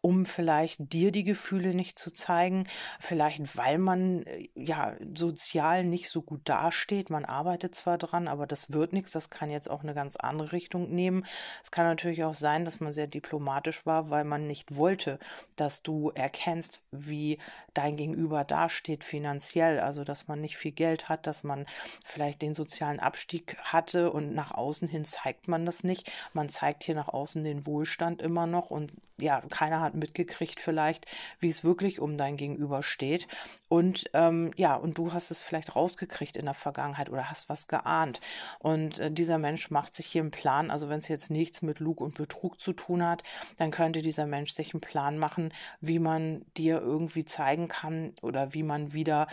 um 0.00 0.24
vielleicht 0.26 0.92
dir 0.92 1.12
die 1.12 1.24
Gefühle 1.24 1.74
nicht 1.74 1.98
zu 1.98 2.12
zeigen, 2.12 2.66
Vielleicht, 2.98 3.56
weil 3.56 3.78
man 3.78 4.22
äh, 4.24 4.48
ja 4.54 4.94
sozial 5.14 5.84
nicht 5.84 6.10
so 6.10 6.22
gut 6.22 6.42
dasteht. 6.44 7.10
Man 7.10 7.24
arbeitet 7.24 7.74
zwar 7.74 7.98
dran, 7.98 8.28
aber 8.28 8.46
das 8.46 8.72
wird 8.72 8.92
nichts. 8.92 9.12
Das 9.12 9.30
kann 9.30 9.50
jetzt 9.50 9.70
auch 9.70 9.82
eine 9.82 9.94
ganz 9.94 10.16
andere 10.16 10.52
Richtung 10.52 10.90
nehmen. 10.90 11.24
Es 11.62 11.70
kann 11.70 11.86
natürlich 11.86 12.24
auch 12.24 12.34
sein, 12.34 12.64
dass 12.64 12.80
man 12.80 12.92
sehr 12.92 13.06
diplomatisch 13.06 13.86
war, 13.86 14.10
weil 14.10 14.24
man 14.24 14.46
nicht 14.46 14.76
wollte, 14.76 15.18
dass 15.56 15.82
du 15.82 16.10
erkennst, 16.14 16.80
wie 16.90 17.38
dein 17.74 17.96
Gegenüber 17.96 18.44
dasteht 18.44 19.04
finanziell. 19.04 19.80
Also, 19.80 20.04
dass 20.04 20.28
man 20.28 20.40
nicht 20.40 20.56
viel 20.56 20.72
Geld 20.72 21.08
hat, 21.08 21.26
dass 21.26 21.44
man 21.44 21.66
vielleicht 22.04 22.42
den 22.42 22.54
sozialen 22.54 23.00
Abstieg 23.00 23.56
hatte 23.62 24.10
und 24.12 24.34
nach 24.34 24.52
außen 24.52 24.88
hin 24.88 25.04
zeigt 25.04 25.48
man 25.48 25.66
das 25.66 25.84
nicht. 25.84 26.10
Man 26.32 26.48
zeigt 26.48 26.84
hier 26.84 26.94
nach 26.94 27.08
außen 27.08 27.44
den 27.44 27.66
Wohlstand 27.66 28.22
immer 28.22 28.46
noch 28.46 28.70
und 28.70 28.92
ja, 29.20 29.40
keiner 29.40 29.80
hat 29.80 29.94
mitgekriegt 29.94 30.60
vielleicht, 30.60 31.06
wie 31.38 31.48
es 31.48 31.64
wirklich 31.64 32.00
um 32.00 32.16
dein 32.16 32.36
Gegenüber 32.36 32.69
steht. 32.82 33.26
Und 33.68 34.04
ähm, 34.14 34.52
ja, 34.56 34.74
und 34.74 34.98
du 34.98 35.12
hast 35.12 35.30
es 35.30 35.40
vielleicht 35.40 35.76
rausgekriegt 35.76 36.36
in 36.36 36.44
der 36.44 36.54
Vergangenheit 36.54 37.10
oder 37.10 37.30
hast 37.30 37.48
was 37.48 37.68
geahnt. 37.68 38.20
Und 38.58 38.98
äh, 38.98 39.10
dieser 39.10 39.38
Mensch 39.38 39.70
macht 39.70 39.94
sich 39.94 40.06
hier 40.06 40.22
einen 40.22 40.30
Plan. 40.30 40.70
Also 40.70 40.88
wenn 40.88 40.98
es 40.98 41.08
jetzt 41.08 41.30
nichts 41.30 41.62
mit 41.62 41.80
Lug 41.80 42.00
und 42.00 42.14
Betrug 42.14 42.60
zu 42.60 42.72
tun 42.72 43.04
hat, 43.04 43.22
dann 43.56 43.70
könnte 43.70 44.02
dieser 44.02 44.26
Mensch 44.26 44.52
sich 44.52 44.74
einen 44.74 44.80
Plan 44.80 45.18
machen, 45.18 45.52
wie 45.80 45.98
man 45.98 46.44
dir 46.56 46.80
irgendwie 46.80 47.24
zeigen 47.24 47.68
kann 47.68 48.12
oder 48.22 48.54
wie 48.54 48.62
man 48.62 48.92
wieder 48.92 49.26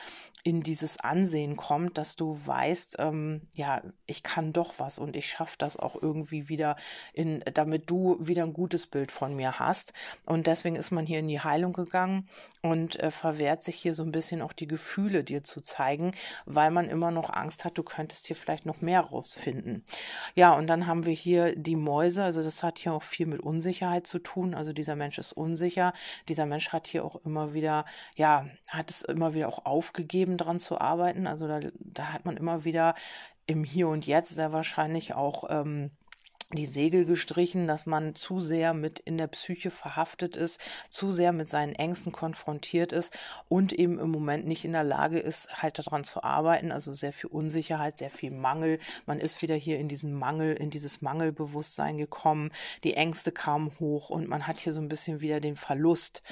in 0.48 0.64
dieses 0.64 0.98
Ansehen 0.98 1.58
kommt, 1.58 1.98
dass 1.98 2.16
du 2.16 2.40
weißt, 2.46 2.96
ähm, 3.00 3.42
ja, 3.54 3.82
ich 4.06 4.24
kann 4.24 4.54
doch 4.54 4.76
was 4.78 4.98
und 4.98 5.18
ich 5.18 5.28
schaffe 5.28 5.58
das 5.58 5.76
auch 5.76 6.02
irgendwie 6.02 6.48
wieder 6.48 6.78
in, 7.12 7.44
damit 7.54 7.90
du 7.90 8.16
wieder 8.22 8.44
ein 8.44 8.54
gutes 8.54 8.88
Bild 8.88 9.12
von 9.12 9.36
mir 9.36 9.60
hast. 9.60 9.92
Und 10.26 10.48
deswegen 10.48 10.78
ist 10.78 10.92
man 10.92 11.06
hier 11.06 11.20
in 11.20 11.28
die 11.28 11.42
Heilung 11.42 11.74
gegangen 11.74 12.30
und 12.62 12.98
äh, 12.98 13.12
verwehrt 13.12 13.66
sich 13.66 13.76
hier 13.76 13.94
so 13.94 14.04
ein 14.04 14.14
bisschen 14.14 14.42
auch 14.42 14.54
die 14.54 14.68
Gefühle 14.68 15.26
dir 15.26 15.44
zu 15.44 15.60
zeigen, 15.60 16.14
weil 16.46 16.72
man 16.72 16.88
immer 16.88 17.12
noch 17.12 17.30
Angst 17.30 17.66
hat, 17.66 17.78
du 17.78 17.84
könntest 17.84 18.28
hier 18.28 18.38
vielleicht 18.38 18.66
noch 18.66 18.80
mehr 18.80 19.02
rausfinden. 19.02 19.84
Ja, 20.34 20.54
und 20.54 20.68
dann 20.68 20.88
haben 20.88 21.06
wir 21.06 21.14
hier 21.14 21.58
die 21.58 21.76
Mäuse, 21.76 22.24
also 22.24 22.42
das 22.42 22.64
hat 22.64 22.80
hier 22.80 22.94
auch 22.94 23.04
viel 23.04 23.28
mit 23.28 23.42
Unsicherheit 23.42 24.08
zu 24.08 24.20
tun. 24.20 24.54
Also 24.54 24.72
dieser 24.72 24.96
Mensch 24.96 25.18
ist 25.18 25.34
unsicher. 25.34 25.92
Dieser 26.30 26.46
Mensch 26.46 26.70
hat 26.70 26.88
hier 26.88 27.04
auch 27.04 27.18
immer 27.26 27.54
wieder, 27.54 27.84
ja, 28.16 28.48
hat 28.70 28.92
es 28.92 29.02
immer 29.02 29.34
wieder 29.34 29.50
auch 29.50 29.66
aufgegeben 29.66 30.37
dran 30.38 30.60
zu 30.60 30.80
arbeiten. 30.80 31.28
Also 31.28 31.48
da, 31.48 31.60
da 31.76 32.14
hat 32.14 32.26
man 32.26 32.38
immer 32.38 32.66
wieder 32.66 32.96
im 33.46 33.64
Hier 33.64 33.88
und 33.88 34.06
Jetzt 34.06 34.36
sehr 34.36 34.52
wahrscheinlich 34.52 35.14
auch 35.14 35.46
ähm, 35.50 35.92
die 36.54 36.66
Segel 36.66 37.04
gestrichen, 37.04 37.68
dass 37.68 37.86
man 37.86 38.16
zu 38.16 38.40
sehr 38.40 38.74
mit 38.74 39.00
in 39.00 39.18
der 39.18 39.28
Psyche 39.28 39.70
verhaftet 39.70 40.38
ist, 40.38 40.62
zu 40.90 41.12
sehr 41.12 41.34
mit 41.34 41.50
seinen 41.50 41.76
Ängsten 41.76 42.14
konfrontiert 42.14 42.94
ist 42.94 43.14
und 43.50 43.74
eben 43.74 44.00
im 44.00 44.12
Moment 44.12 44.48
nicht 44.48 44.64
in 44.64 44.72
der 44.72 44.86
Lage 44.86 45.20
ist, 45.20 45.62
halt 45.62 45.78
daran 45.78 46.06
zu 46.06 46.24
arbeiten. 46.24 46.72
Also 46.72 46.94
sehr 46.94 47.12
viel 47.12 47.30
Unsicherheit, 47.30 47.98
sehr 47.98 48.12
viel 48.12 48.32
Mangel. 48.32 48.80
Man 49.06 49.20
ist 49.20 49.42
wieder 49.42 49.56
hier 49.56 49.78
in 49.78 49.90
diesen 49.90 50.14
Mangel, 50.14 50.54
in 50.54 50.70
dieses 50.70 51.02
Mangelbewusstsein 51.02 51.98
gekommen. 51.98 52.52
Die 52.86 52.94
Ängste 52.94 53.34
kamen 53.34 53.74
hoch 53.82 54.10
und 54.10 54.30
man 54.30 54.48
hat 54.48 54.60
hier 54.60 54.72
so 54.72 54.80
ein 54.80 54.90
bisschen 54.90 55.20
wieder 55.20 55.42
den 55.42 55.58
Verlust 55.58 56.24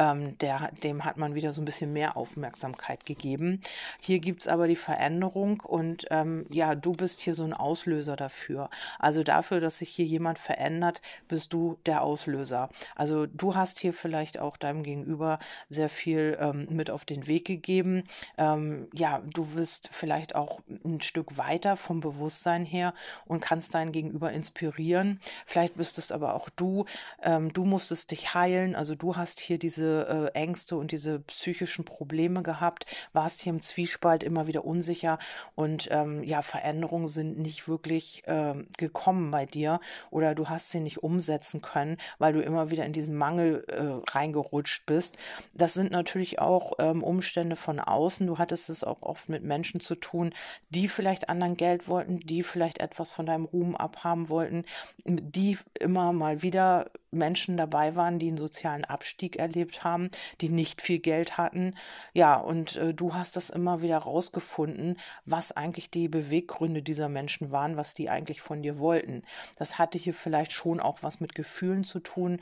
ähm, 0.00 0.38
der, 0.38 0.70
dem 0.82 1.04
hat 1.04 1.18
man 1.18 1.34
wieder 1.34 1.52
so 1.52 1.60
ein 1.60 1.66
bisschen 1.66 1.92
mehr 1.92 2.16
Aufmerksamkeit 2.16 3.04
gegeben. 3.04 3.60
Hier 4.00 4.18
gibt 4.18 4.40
es 4.40 4.48
aber 4.48 4.66
die 4.66 4.76
Veränderung 4.76 5.60
und 5.60 6.06
ähm, 6.10 6.46
ja, 6.48 6.74
du 6.74 6.92
bist 6.92 7.20
hier 7.20 7.34
so 7.34 7.44
ein 7.44 7.52
Auslöser 7.52 8.16
dafür. 8.16 8.70
Also 8.98 9.22
dafür, 9.22 9.60
dass 9.60 9.78
sich 9.78 9.90
hier 9.90 10.06
jemand 10.06 10.38
verändert, 10.38 11.02
bist 11.28 11.52
du 11.52 11.78
der 11.84 12.02
Auslöser. 12.02 12.70
Also 12.96 13.26
du 13.26 13.54
hast 13.54 13.78
hier 13.78 13.92
vielleicht 13.92 14.38
auch 14.38 14.56
deinem 14.56 14.82
Gegenüber 14.82 15.38
sehr 15.68 15.90
viel 15.90 16.38
ähm, 16.40 16.66
mit 16.70 16.90
auf 16.90 17.04
den 17.04 17.26
Weg 17.26 17.44
gegeben. 17.44 18.04
Ähm, 18.38 18.88
ja, 18.94 19.20
du 19.34 19.54
bist 19.54 19.90
vielleicht 19.92 20.34
auch 20.34 20.60
ein 20.82 21.02
Stück 21.02 21.36
weiter 21.36 21.76
vom 21.76 22.00
Bewusstsein 22.00 22.64
her 22.64 22.94
und 23.26 23.42
kannst 23.42 23.74
dein 23.74 23.92
Gegenüber 23.92 24.32
inspirieren. 24.32 25.20
Vielleicht 25.44 25.76
bist 25.76 25.98
es 25.98 26.10
aber 26.10 26.34
auch 26.34 26.48
du. 26.48 26.86
Ähm, 27.22 27.52
du 27.52 27.66
musstest 27.66 28.12
dich 28.12 28.32
heilen. 28.32 28.74
Also 28.74 28.94
du 28.94 29.16
hast 29.16 29.40
hier 29.40 29.58
diese 29.58 29.89
äh, 29.90 30.38
Ängste 30.38 30.76
und 30.76 30.92
diese 30.92 31.20
psychischen 31.20 31.84
Probleme 31.84 32.42
gehabt, 32.42 32.86
warst 33.12 33.40
hier 33.40 33.52
im 33.52 33.62
Zwiespalt 33.62 34.22
immer 34.22 34.46
wieder 34.46 34.64
unsicher 34.64 35.18
und 35.54 35.88
ähm, 35.90 36.22
ja, 36.22 36.42
Veränderungen 36.42 37.08
sind 37.08 37.38
nicht 37.38 37.68
wirklich 37.68 38.22
äh, 38.26 38.54
gekommen 38.78 39.30
bei 39.30 39.46
dir 39.46 39.80
oder 40.10 40.34
du 40.34 40.48
hast 40.48 40.70
sie 40.70 40.80
nicht 40.80 41.02
umsetzen 41.02 41.60
können, 41.60 41.98
weil 42.18 42.32
du 42.32 42.42
immer 42.42 42.70
wieder 42.70 42.84
in 42.84 42.92
diesen 42.92 43.16
Mangel 43.16 43.64
äh, 43.68 44.10
reingerutscht 44.10 44.86
bist. 44.86 45.16
Das 45.54 45.74
sind 45.74 45.90
natürlich 45.90 46.38
auch 46.38 46.72
ähm, 46.78 47.02
Umstände 47.02 47.56
von 47.56 47.80
außen. 47.80 48.26
Du 48.26 48.38
hattest 48.38 48.70
es 48.70 48.84
auch 48.84 49.02
oft 49.02 49.28
mit 49.28 49.42
Menschen 49.42 49.80
zu 49.80 49.94
tun, 49.94 50.32
die 50.70 50.88
vielleicht 50.88 51.28
anderen 51.28 51.56
Geld 51.56 51.88
wollten, 51.88 52.20
die 52.20 52.42
vielleicht 52.42 52.78
etwas 52.78 53.10
von 53.10 53.26
deinem 53.26 53.44
Ruhm 53.44 53.76
abhaben 53.76 54.28
wollten, 54.28 54.64
die 55.04 55.58
immer 55.78 56.12
mal 56.12 56.42
wieder 56.42 56.90
Menschen 57.10 57.56
dabei 57.56 57.96
waren, 57.96 58.18
die 58.18 58.28
einen 58.28 58.38
sozialen 58.38 58.84
Abstieg 58.84 59.36
erlebt 59.36 59.69
haben, 59.78 60.10
die 60.40 60.48
nicht 60.48 60.82
viel 60.82 60.98
Geld 60.98 61.38
hatten. 61.38 61.74
Ja, 62.12 62.36
und 62.36 62.76
äh, 62.76 62.92
du 62.92 63.14
hast 63.14 63.36
das 63.36 63.50
immer 63.50 63.82
wieder 63.82 63.98
rausgefunden, 63.98 64.98
was 65.24 65.52
eigentlich 65.52 65.90
die 65.90 66.08
Beweggründe 66.08 66.82
dieser 66.82 67.08
Menschen 67.08 67.50
waren, 67.50 67.76
was 67.76 67.94
die 67.94 68.10
eigentlich 68.10 68.40
von 68.40 68.62
dir 68.62 68.78
wollten. 68.78 69.22
Das 69.56 69.78
hatte 69.78 69.98
hier 69.98 70.14
vielleicht 70.14 70.52
schon 70.52 70.80
auch 70.80 71.02
was 71.02 71.20
mit 71.20 71.34
Gefühlen 71.34 71.84
zu 71.84 72.00
tun, 72.00 72.40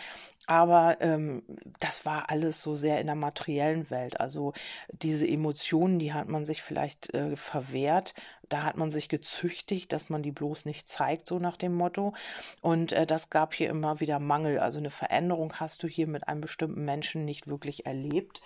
aber 0.48 0.96
ähm, 1.02 1.42
das 1.78 2.06
war 2.06 2.30
alles 2.30 2.62
so 2.62 2.74
sehr 2.74 3.02
in 3.02 3.06
der 3.06 3.14
materiellen 3.14 3.90
Welt. 3.90 4.18
Also 4.18 4.54
diese 4.90 5.28
Emotionen, 5.28 5.98
die 5.98 6.14
hat 6.14 6.28
man 6.28 6.46
sich 6.46 6.62
vielleicht 6.62 7.12
äh, 7.12 7.36
verwehrt, 7.36 8.14
da 8.48 8.62
hat 8.62 8.78
man 8.78 8.90
sich 8.90 9.10
gezüchtigt, 9.10 9.92
dass 9.92 10.08
man 10.08 10.22
die 10.22 10.32
bloß 10.32 10.64
nicht 10.64 10.88
zeigt, 10.88 11.26
so 11.26 11.38
nach 11.38 11.58
dem 11.58 11.74
Motto. 11.74 12.14
Und 12.62 12.92
äh, 12.92 13.04
das 13.04 13.28
gab 13.28 13.52
hier 13.52 13.68
immer 13.68 14.00
wieder 14.00 14.18
Mangel. 14.20 14.58
Also 14.58 14.78
eine 14.78 14.88
Veränderung 14.88 15.52
hast 15.60 15.82
du 15.82 15.86
hier 15.86 16.08
mit 16.08 16.26
einem 16.26 16.40
bestimmten 16.40 16.82
Menschen 16.82 17.26
nicht 17.26 17.48
wirklich 17.48 17.84
erlebt. 17.84 18.40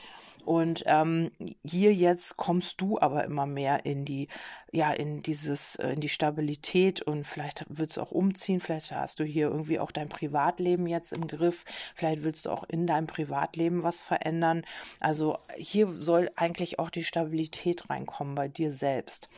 Und 0.44 0.82
ähm, 0.86 1.30
hier 1.64 1.94
jetzt 1.94 2.36
kommst 2.36 2.80
du 2.80 2.98
aber 2.98 3.24
immer 3.24 3.46
mehr 3.46 3.86
in 3.86 4.04
die, 4.04 4.28
ja, 4.72 4.92
in 4.92 5.20
dieses, 5.20 5.76
äh, 5.76 5.92
in 5.92 6.00
die 6.00 6.08
Stabilität 6.08 7.00
und 7.02 7.24
vielleicht 7.24 7.64
willst 7.68 7.96
du 7.96 8.00
auch 8.00 8.10
umziehen, 8.10 8.60
vielleicht 8.60 8.92
hast 8.92 9.20
du 9.20 9.24
hier 9.24 9.48
irgendwie 9.48 9.78
auch 9.78 9.92
dein 9.92 10.08
Privatleben 10.08 10.86
jetzt 10.86 11.12
im 11.12 11.26
Griff, 11.26 11.64
vielleicht 11.94 12.24
willst 12.24 12.46
du 12.46 12.50
auch 12.50 12.64
in 12.64 12.86
deinem 12.86 13.06
Privatleben 13.06 13.82
was 13.82 14.02
verändern. 14.02 14.64
Also 15.00 15.38
hier 15.56 15.92
soll 15.92 16.30
eigentlich 16.36 16.78
auch 16.78 16.90
die 16.90 17.04
Stabilität 17.04 17.88
reinkommen 17.88 18.34
bei 18.34 18.48
dir 18.48 18.72
selbst. 18.72 19.28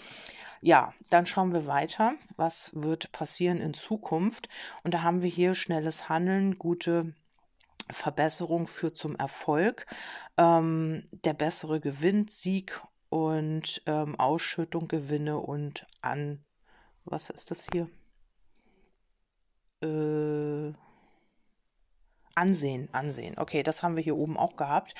Ja, 0.62 0.94
dann 1.10 1.26
schauen 1.26 1.52
wir 1.52 1.66
weiter. 1.66 2.14
Was 2.36 2.70
wird 2.74 3.12
passieren 3.12 3.60
in 3.60 3.74
Zukunft? 3.74 4.48
Und 4.82 4.94
da 4.94 5.02
haben 5.02 5.20
wir 5.20 5.28
hier 5.28 5.54
schnelles 5.54 6.08
Handeln, 6.08 6.54
gute 6.54 7.12
Verbesserung 7.90 8.66
führt 8.66 8.96
zum 8.96 9.16
Erfolg. 9.16 9.86
Ähm, 10.36 11.08
der 11.12 11.34
bessere 11.34 11.80
Gewinn, 11.80 12.28
Sieg 12.28 12.80
und 13.08 13.82
ähm, 13.86 14.18
Ausschüttung, 14.18 14.88
Gewinne 14.88 15.38
und 15.38 15.86
an. 16.00 16.44
Was 17.04 17.30
ist 17.30 17.50
das 17.50 17.68
hier? 17.72 17.88
Äh, 19.82 20.72
Ansehen, 22.34 22.88
Ansehen. 22.92 23.38
Okay, 23.38 23.62
das 23.62 23.82
haben 23.82 23.96
wir 23.96 24.02
hier 24.02 24.16
oben 24.16 24.36
auch 24.36 24.56
gehabt. 24.56 24.94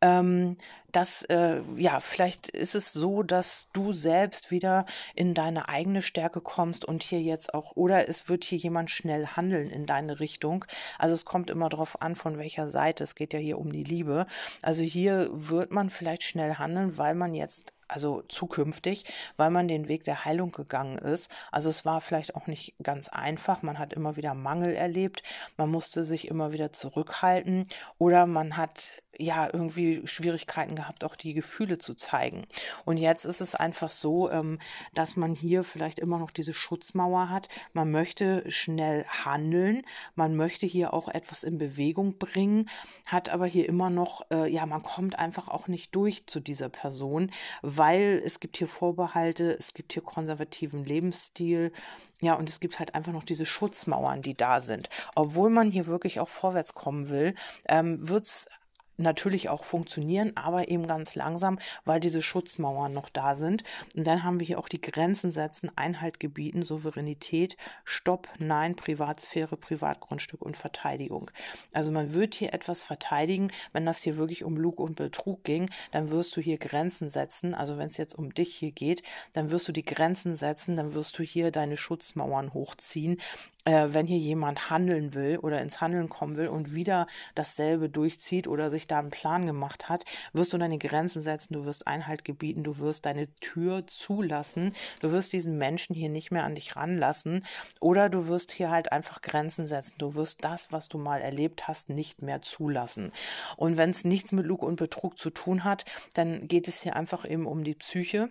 Ähm, 0.00 0.56
das, 0.92 1.22
äh, 1.24 1.60
ja, 1.76 2.00
vielleicht 2.00 2.48
ist 2.48 2.74
es 2.74 2.92
so, 2.92 3.22
dass 3.22 3.68
du 3.72 3.92
selbst 3.92 4.50
wieder 4.50 4.86
in 5.14 5.34
deine 5.34 5.68
eigene 5.68 6.02
Stärke 6.02 6.40
kommst 6.40 6.84
und 6.84 7.02
hier 7.02 7.20
jetzt 7.20 7.52
auch, 7.52 7.74
oder 7.74 8.08
es 8.08 8.28
wird 8.28 8.44
hier 8.44 8.58
jemand 8.58 8.90
schnell 8.90 9.26
handeln 9.26 9.70
in 9.70 9.86
deine 9.86 10.20
Richtung. 10.20 10.64
Also 10.98 11.14
es 11.14 11.24
kommt 11.24 11.50
immer 11.50 11.68
darauf 11.68 12.00
an, 12.00 12.14
von 12.14 12.38
welcher 12.38 12.68
Seite. 12.68 13.02
Es 13.02 13.14
geht 13.14 13.32
ja 13.32 13.40
hier 13.40 13.58
um 13.58 13.72
die 13.72 13.84
Liebe. 13.84 14.26
Also 14.62 14.84
hier 14.84 15.28
wird 15.32 15.72
man 15.72 15.90
vielleicht 15.90 16.22
schnell 16.22 16.54
handeln, 16.54 16.96
weil 16.96 17.14
man 17.14 17.34
jetzt 17.34 17.72
also 17.94 18.22
zukünftig, 18.22 19.04
weil 19.36 19.50
man 19.50 19.68
den 19.68 19.86
Weg 19.86 20.02
der 20.02 20.24
Heilung 20.24 20.50
gegangen 20.50 20.98
ist. 20.98 21.30
Also 21.52 21.70
es 21.70 21.84
war 21.84 22.00
vielleicht 22.00 22.34
auch 22.34 22.48
nicht 22.48 22.74
ganz 22.82 23.08
einfach. 23.08 23.62
Man 23.62 23.78
hat 23.78 23.92
immer 23.92 24.16
wieder 24.16 24.34
Mangel 24.34 24.74
erlebt, 24.74 25.22
man 25.56 25.70
musste 25.70 26.02
sich 26.02 26.26
immer 26.28 26.52
wieder 26.52 26.72
zurückhalten 26.72 27.66
oder 27.98 28.26
man 28.26 28.56
hat 28.56 29.03
ja 29.18 29.48
irgendwie 29.52 30.06
Schwierigkeiten 30.06 30.76
gehabt, 30.76 31.04
auch 31.04 31.16
die 31.16 31.34
Gefühle 31.34 31.78
zu 31.78 31.94
zeigen. 31.94 32.46
Und 32.84 32.96
jetzt 32.96 33.24
ist 33.24 33.40
es 33.40 33.54
einfach 33.54 33.90
so, 33.90 34.30
ähm, 34.30 34.58
dass 34.94 35.16
man 35.16 35.34
hier 35.34 35.64
vielleicht 35.64 35.98
immer 35.98 36.18
noch 36.18 36.30
diese 36.30 36.52
Schutzmauer 36.52 37.30
hat. 37.30 37.48
Man 37.72 37.90
möchte 37.90 38.50
schnell 38.50 39.04
handeln, 39.06 39.82
man 40.14 40.36
möchte 40.36 40.66
hier 40.66 40.94
auch 40.94 41.08
etwas 41.08 41.42
in 41.42 41.58
Bewegung 41.58 42.18
bringen, 42.18 42.68
hat 43.06 43.28
aber 43.28 43.46
hier 43.46 43.68
immer 43.68 43.90
noch, 43.90 44.22
äh, 44.30 44.50
ja, 44.50 44.66
man 44.66 44.82
kommt 44.82 45.18
einfach 45.18 45.48
auch 45.48 45.68
nicht 45.68 45.94
durch 45.94 46.26
zu 46.26 46.40
dieser 46.40 46.68
Person, 46.68 47.30
weil 47.62 48.20
es 48.24 48.40
gibt 48.40 48.56
hier 48.56 48.68
Vorbehalte, 48.68 49.56
es 49.58 49.74
gibt 49.74 49.92
hier 49.92 50.02
konservativen 50.02 50.84
Lebensstil. 50.84 51.72
Ja, 52.20 52.34
und 52.34 52.48
es 52.48 52.60
gibt 52.60 52.78
halt 52.78 52.94
einfach 52.94 53.12
noch 53.12 53.24
diese 53.24 53.44
Schutzmauern, 53.44 54.22
die 54.22 54.36
da 54.36 54.60
sind. 54.60 54.88
Obwohl 55.14 55.50
man 55.50 55.70
hier 55.70 55.86
wirklich 55.86 56.20
auch 56.20 56.28
vorwärts 56.28 56.72
kommen 56.72 57.08
will, 57.08 57.34
ähm, 57.68 58.08
wird 58.08 58.24
es 58.24 58.48
natürlich 58.96 59.48
auch 59.48 59.64
funktionieren, 59.64 60.32
aber 60.36 60.68
eben 60.68 60.86
ganz 60.86 61.14
langsam, 61.14 61.58
weil 61.84 62.00
diese 62.00 62.22
Schutzmauern 62.22 62.92
noch 62.92 63.08
da 63.08 63.34
sind. 63.34 63.64
Und 63.96 64.06
dann 64.06 64.22
haben 64.22 64.40
wir 64.40 64.46
hier 64.46 64.58
auch 64.58 64.68
die 64.68 64.80
Grenzen 64.80 65.30
setzen, 65.30 65.70
Einhalt 65.76 66.20
gebieten, 66.20 66.62
Souveränität, 66.62 67.56
Stopp, 67.84 68.28
Nein, 68.38 68.76
Privatsphäre, 68.76 69.56
Privatgrundstück 69.56 70.42
und 70.42 70.56
Verteidigung. 70.56 71.30
Also 71.72 71.90
man 71.90 72.14
wird 72.14 72.34
hier 72.34 72.52
etwas 72.52 72.82
verteidigen, 72.82 73.50
wenn 73.72 73.86
das 73.86 74.02
hier 74.02 74.16
wirklich 74.16 74.44
um 74.44 74.56
Lug 74.56 74.80
und 74.80 74.96
Betrug 74.96 75.44
ging, 75.44 75.70
dann 75.90 76.10
wirst 76.10 76.36
du 76.36 76.40
hier 76.40 76.58
Grenzen 76.58 77.08
setzen. 77.08 77.54
Also 77.54 77.78
wenn 77.78 77.88
es 77.88 77.96
jetzt 77.96 78.14
um 78.14 78.32
dich 78.32 78.54
hier 78.54 78.72
geht, 78.72 79.02
dann 79.32 79.50
wirst 79.50 79.68
du 79.68 79.72
die 79.72 79.84
Grenzen 79.84 80.34
setzen, 80.34 80.76
dann 80.76 80.94
wirst 80.94 81.18
du 81.18 81.22
hier 81.22 81.50
deine 81.50 81.76
Schutzmauern 81.76 82.54
hochziehen, 82.54 83.20
äh, 83.64 83.88
wenn 83.90 84.06
hier 84.06 84.18
jemand 84.18 84.70
handeln 84.70 85.14
will 85.14 85.38
oder 85.38 85.60
ins 85.60 85.80
Handeln 85.80 86.08
kommen 86.08 86.36
will 86.36 86.48
und 86.48 86.74
wieder 86.74 87.06
dasselbe 87.34 87.88
durchzieht 87.88 88.46
oder 88.46 88.70
sich 88.70 88.86
da 88.86 88.98
einen 88.98 89.10
Plan 89.10 89.46
gemacht 89.46 89.88
hat, 89.88 90.04
wirst 90.32 90.52
du 90.52 90.58
deine 90.58 90.78
Grenzen 90.78 91.22
setzen, 91.22 91.54
du 91.54 91.64
wirst 91.64 91.86
Einhalt 91.86 92.24
gebieten, 92.24 92.62
du 92.62 92.78
wirst 92.78 93.06
deine 93.06 93.28
Tür 93.40 93.86
zulassen, 93.86 94.74
du 95.00 95.10
wirst 95.12 95.32
diesen 95.32 95.58
Menschen 95.58 95.94
hier 95.94 96.08
nicht 96.08 96.30
mehr 96.30 96.44
an 96.44 96.54
dich 96.54 96.76
ranlassen 96.76 97.44
oder 97.80 98.08
du 98.08 98.28
wirst 98.28 98.52
hier 98.52 98.70
halt 98.70 98.92
einfach 98.92 99.22
Grenzen 99.22 99.66
setzen, 99.66 99.94
du 99.98 100.14
wirst 100.14 100.44
das, 100.44 100.70
was 100.72 100.88
du 100.88 100.98
mal 100.98 101.20
erlebt 101.20 101.68
hast, 101.68 101.88
nicht 101.88 102.22
mehr 102.22 102.42
zulassen. 102.42 103.12
Und 103.56 103.76
wenn 103.76 103.90
es 103.90 104.04
nichts 104.04 104.32
mit 104.32 104.46
Lug 104.46 104.62
und 104.62 104.76
Betrug 104.76 105.18
zu 105.18 105.30
tun 105.30 105.64
hat, 105.64 105.84
dann 106.14 106.46
geht 106.46 106.68
es 106.68 106.82
hier 106.82 106.96
einfach 106.96 107.28
eben 107.28 107.46
um 107.46 107.64
die 107.64 107.74
Psyche 107.74 108.28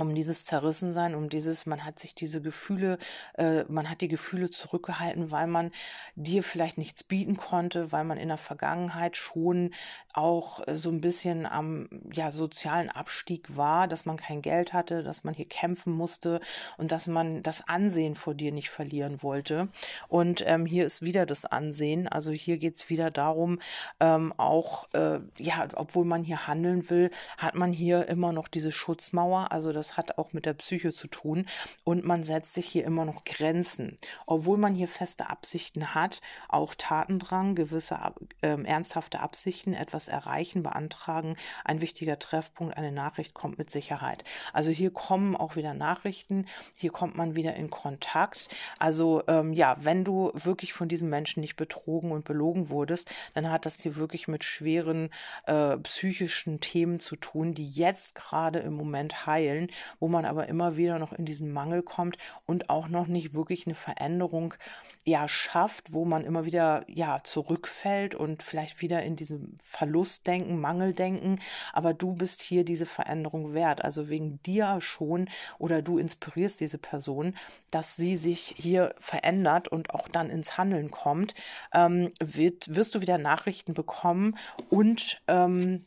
um 0.00 0.14
dieses 0.14 0.44
Zerrissensein, 0.44 1.14
um 1.14 1.28
dieses, 1.28 1.66
man 1.66 1.84
hat 1.84 2.00
sich 2.00 2.16
diese 2.16 2.40
Gefühle, 2.40 2.98
äh, 3.34 3.62
man 3.68 3.88
hat 3.88 4.00
die 4.00 4.08
Gefühle 4.08 4.50
zurückgehalten, 4.50 5.30
weil 5.30 5.46
man 5.46 5.70
dir 6.16 6.42
vielleicht 6.42 6.78
nichts 6.78 7.04
bieten 7.04 7.36
konnte, 7.36 7.92
weil 7.92 8.02
man 8.02 8.18
in 8.18 8.28
der 8.28 8.38
Vergangenheit 8.38 9.16
schon 9.16 9.72
auch 10.12 10.66
äh, 10.66 10.74
so 10.74 10.90
ein 10.90 11.00
bisschen 11.00 11.46
am 11.46 11.88
ja, 12.12 12.32
sozialen 12.32 12.90
Abstieg 12.90 13.56
war, 13.56 13.86
dass 13.86 14.04
man 14.04 14.16
kein 14.16 14.42
Geld 14.42 14.72
hatte, 14.72 15.04
dass 15.04 15.22
man 15.22 15.32
hier 15.32 15.48
kämpfen 15.48 15.92
musste 15.92 16.40
und 16.76 16.90
dass 16.90 17.06
man 17.06 17.44
das 17.44 17.68
Ansehen 17.68 18.16
vor 18.16 18.34
dir 18.34 18.50
nicht 18.50 18.70
verlieren 18.70 19.22
wollte. 19.22 19.68
Und 20.08 20.42
ähm, 20.44 20.66
hier 20.66 20.86
ist 20.86 21.02
wieder 21.02 21.24
das 21.24 21.44
Ansehen. 21.44 22.08
Also 22.08 22.32
hier 22.32 22.58
geht 22.58 22.74
es 22.74 22.90
wieder 22.90 23.10
darum, 23.10 23.60
ähm, 24.00 24.34
auch, 24.38 24.88
äh, 24.92 25.20
ja, 25.38 25.68
obwohl 25.74 26.04
man 26.04 26.24
hier 26.24 26.48
handeln 26.48 26.90
will, 26.90 27.12
hat 27.38 27.54
man 27.54 27.72
hier 27.72 28.08
immer 28.08 28.32
noch 28.32 28.48
diese 28.48 28.72
Schutzmauer, 28.72 29.52
also 29.52 29.72
das 29.72 29.83
das 29.84 29.98
hat 29.98 30.16
auch 30.16 30.32
mit 30.32 30.46
der 30.46 30.54
Psyche 30.54 30.92
zu 30.92 31.08
tun. 31.08 31.46
Und 31.84 32.04
man 32.04 32.22
setzt 32.24 32.54
sich 32.54 32.66
hier 32.66 32.84
immer 32.84 33.04
noch 33.04 33.24
Grenzen. 33.24 33.96
Obwohl 34.26 34.56
man 34.56 34.74
hier 34.74 34.88
feste 34.88 35.28
Absichten 35.28 35.94
hat, 35.94 36.22
auch 36.48 36.74
Tatendrang, 36.74 37.54
gewisse 37.54 37.98
äh, 38.40 38.62
ernsthafte 38.62 39.20
Absichten, 39.20 39.74
etwas 39.74 40.08
erreichen, 40.08 40.62
beantragen, 40.62 41.36
ein 41.64 41.82
wichtiger 41.82 42.18
Treffpunkt, 42.18 42.76
eine 42.78 42.92
Nachricht 42.92 43.34
kommt 43.34 43.58
mit 43.58 43.70
Sicherheit. 43.70 44.24
Also 44.54 44.70
hier 44.70 44.90
kommen 44.90 45.36
auch 45.36 45.56
wieder 45.56 45.74
Nachrichten, 45.74 46.46
hier 46.74 46.90
kommt 46.90 47.16
man 47.16 47.36
wieder 47.36 47.54
in 47.54 47.68
Kontakt. 47.68 48.48
Also 48.78 49.22
ähm, 49.28 49.52
ja, 49.52 49.76
wenn 49.80 50.04
du 50.04 50.30
wirklich 50.32 50.72
von 50.72 50.88
diesem 50.88 51.10
Menschen 51.10 51.40
nicht 51.40 51.56
betrogen 51.56 52.10
und 52.10 52.24
belogen 52.24 52.70
wurdest, 52.70 53.12
dann 53.34 53.50
hat 53.50 53.66
das 53.66 53.80
hier 53.80 53.96
wirklich 53.96 54.28
mit 54.28 54.44
schweren 54.44 55.10
äh, 55.44 55.76
psychischen 55.78 56.60
Themen 56.60 56.98
zu 57.00 57.16
tun, 57.16 57.52
die 57.52 57.68
jetzt 57.68 58.14
gerade 58.14 58.60
im 58.60 58.74
Moment 58.74 59.26
heilen, 59.26 59.68
wo 60.00 60.08
man 60.08 60.24
aber 60.24 60.48
immer 60.48 60.76
wieder 60.76 60.98
noch 60.98 61.12
in 61.12 61.24
diesen 61.24 61.52
Mangel 61.52 61.82
kommt 61.82 62.18
und 62.46 62.70
auch 62.70 62.88
noch 62.88 63.06
nicht 63.06 63.34
wirklich 63.34 63.66
eine 63.66 63.74
Veränderung 63.74 64.54
ja 65.04 65.28
schafft, 65.28 65.92
wo 65.92 66.04
man 66.04 66.24
immer 66.24 66.44
wieder 66.46 66.84
ja 66.88 67.18
zurückfällt 67.22 68.14
und 68.14 68.42
vielleicht 68.42 68.80
wieder 68.80 69.02
in 69.02 69.16
diesem 69.16 69.56
Verlustdenken, 69.62 70.60
Mangeldenken, 70.60 71.40
aber 71.72 71.92
du 71.94 72.14
bist 72.14 72.42
hier 72.42 72.64
diese 72.64 72.86
Veränderung 72.86 73.52
wert, 73.52 73.84
also 73.84 74.08
wegen 74.08 74.42
dir 74.42 74.80
schon 74.80 75.28
oder 75.58 75.82
du 75.82 75.98
inspirierst 75.98 76.60
diese 76.60 76.78
Person, 76.78 77.36
dass 77.70 77.96
sie 77.96 78.16
sich 78.16 78.54
hier 78.56 78.94
verändert 78.98 79.68
und 79.68 79.90
auch 79.90 80.08
dann 80.08 80.30
ins 80.30 80.56
Handeln 80.56 80.90
kommt, 80.90 81.34
ähm, 81.72 82.12
wird, 82.20 82.74
wirst 82.74 82.94
du 82.94 83.00
wieder 83.00 83.18
Nachrichten 83.18 83.74
bekommen 83.74 84.36
und 84.70 85.20
ähm, 85.28 85.84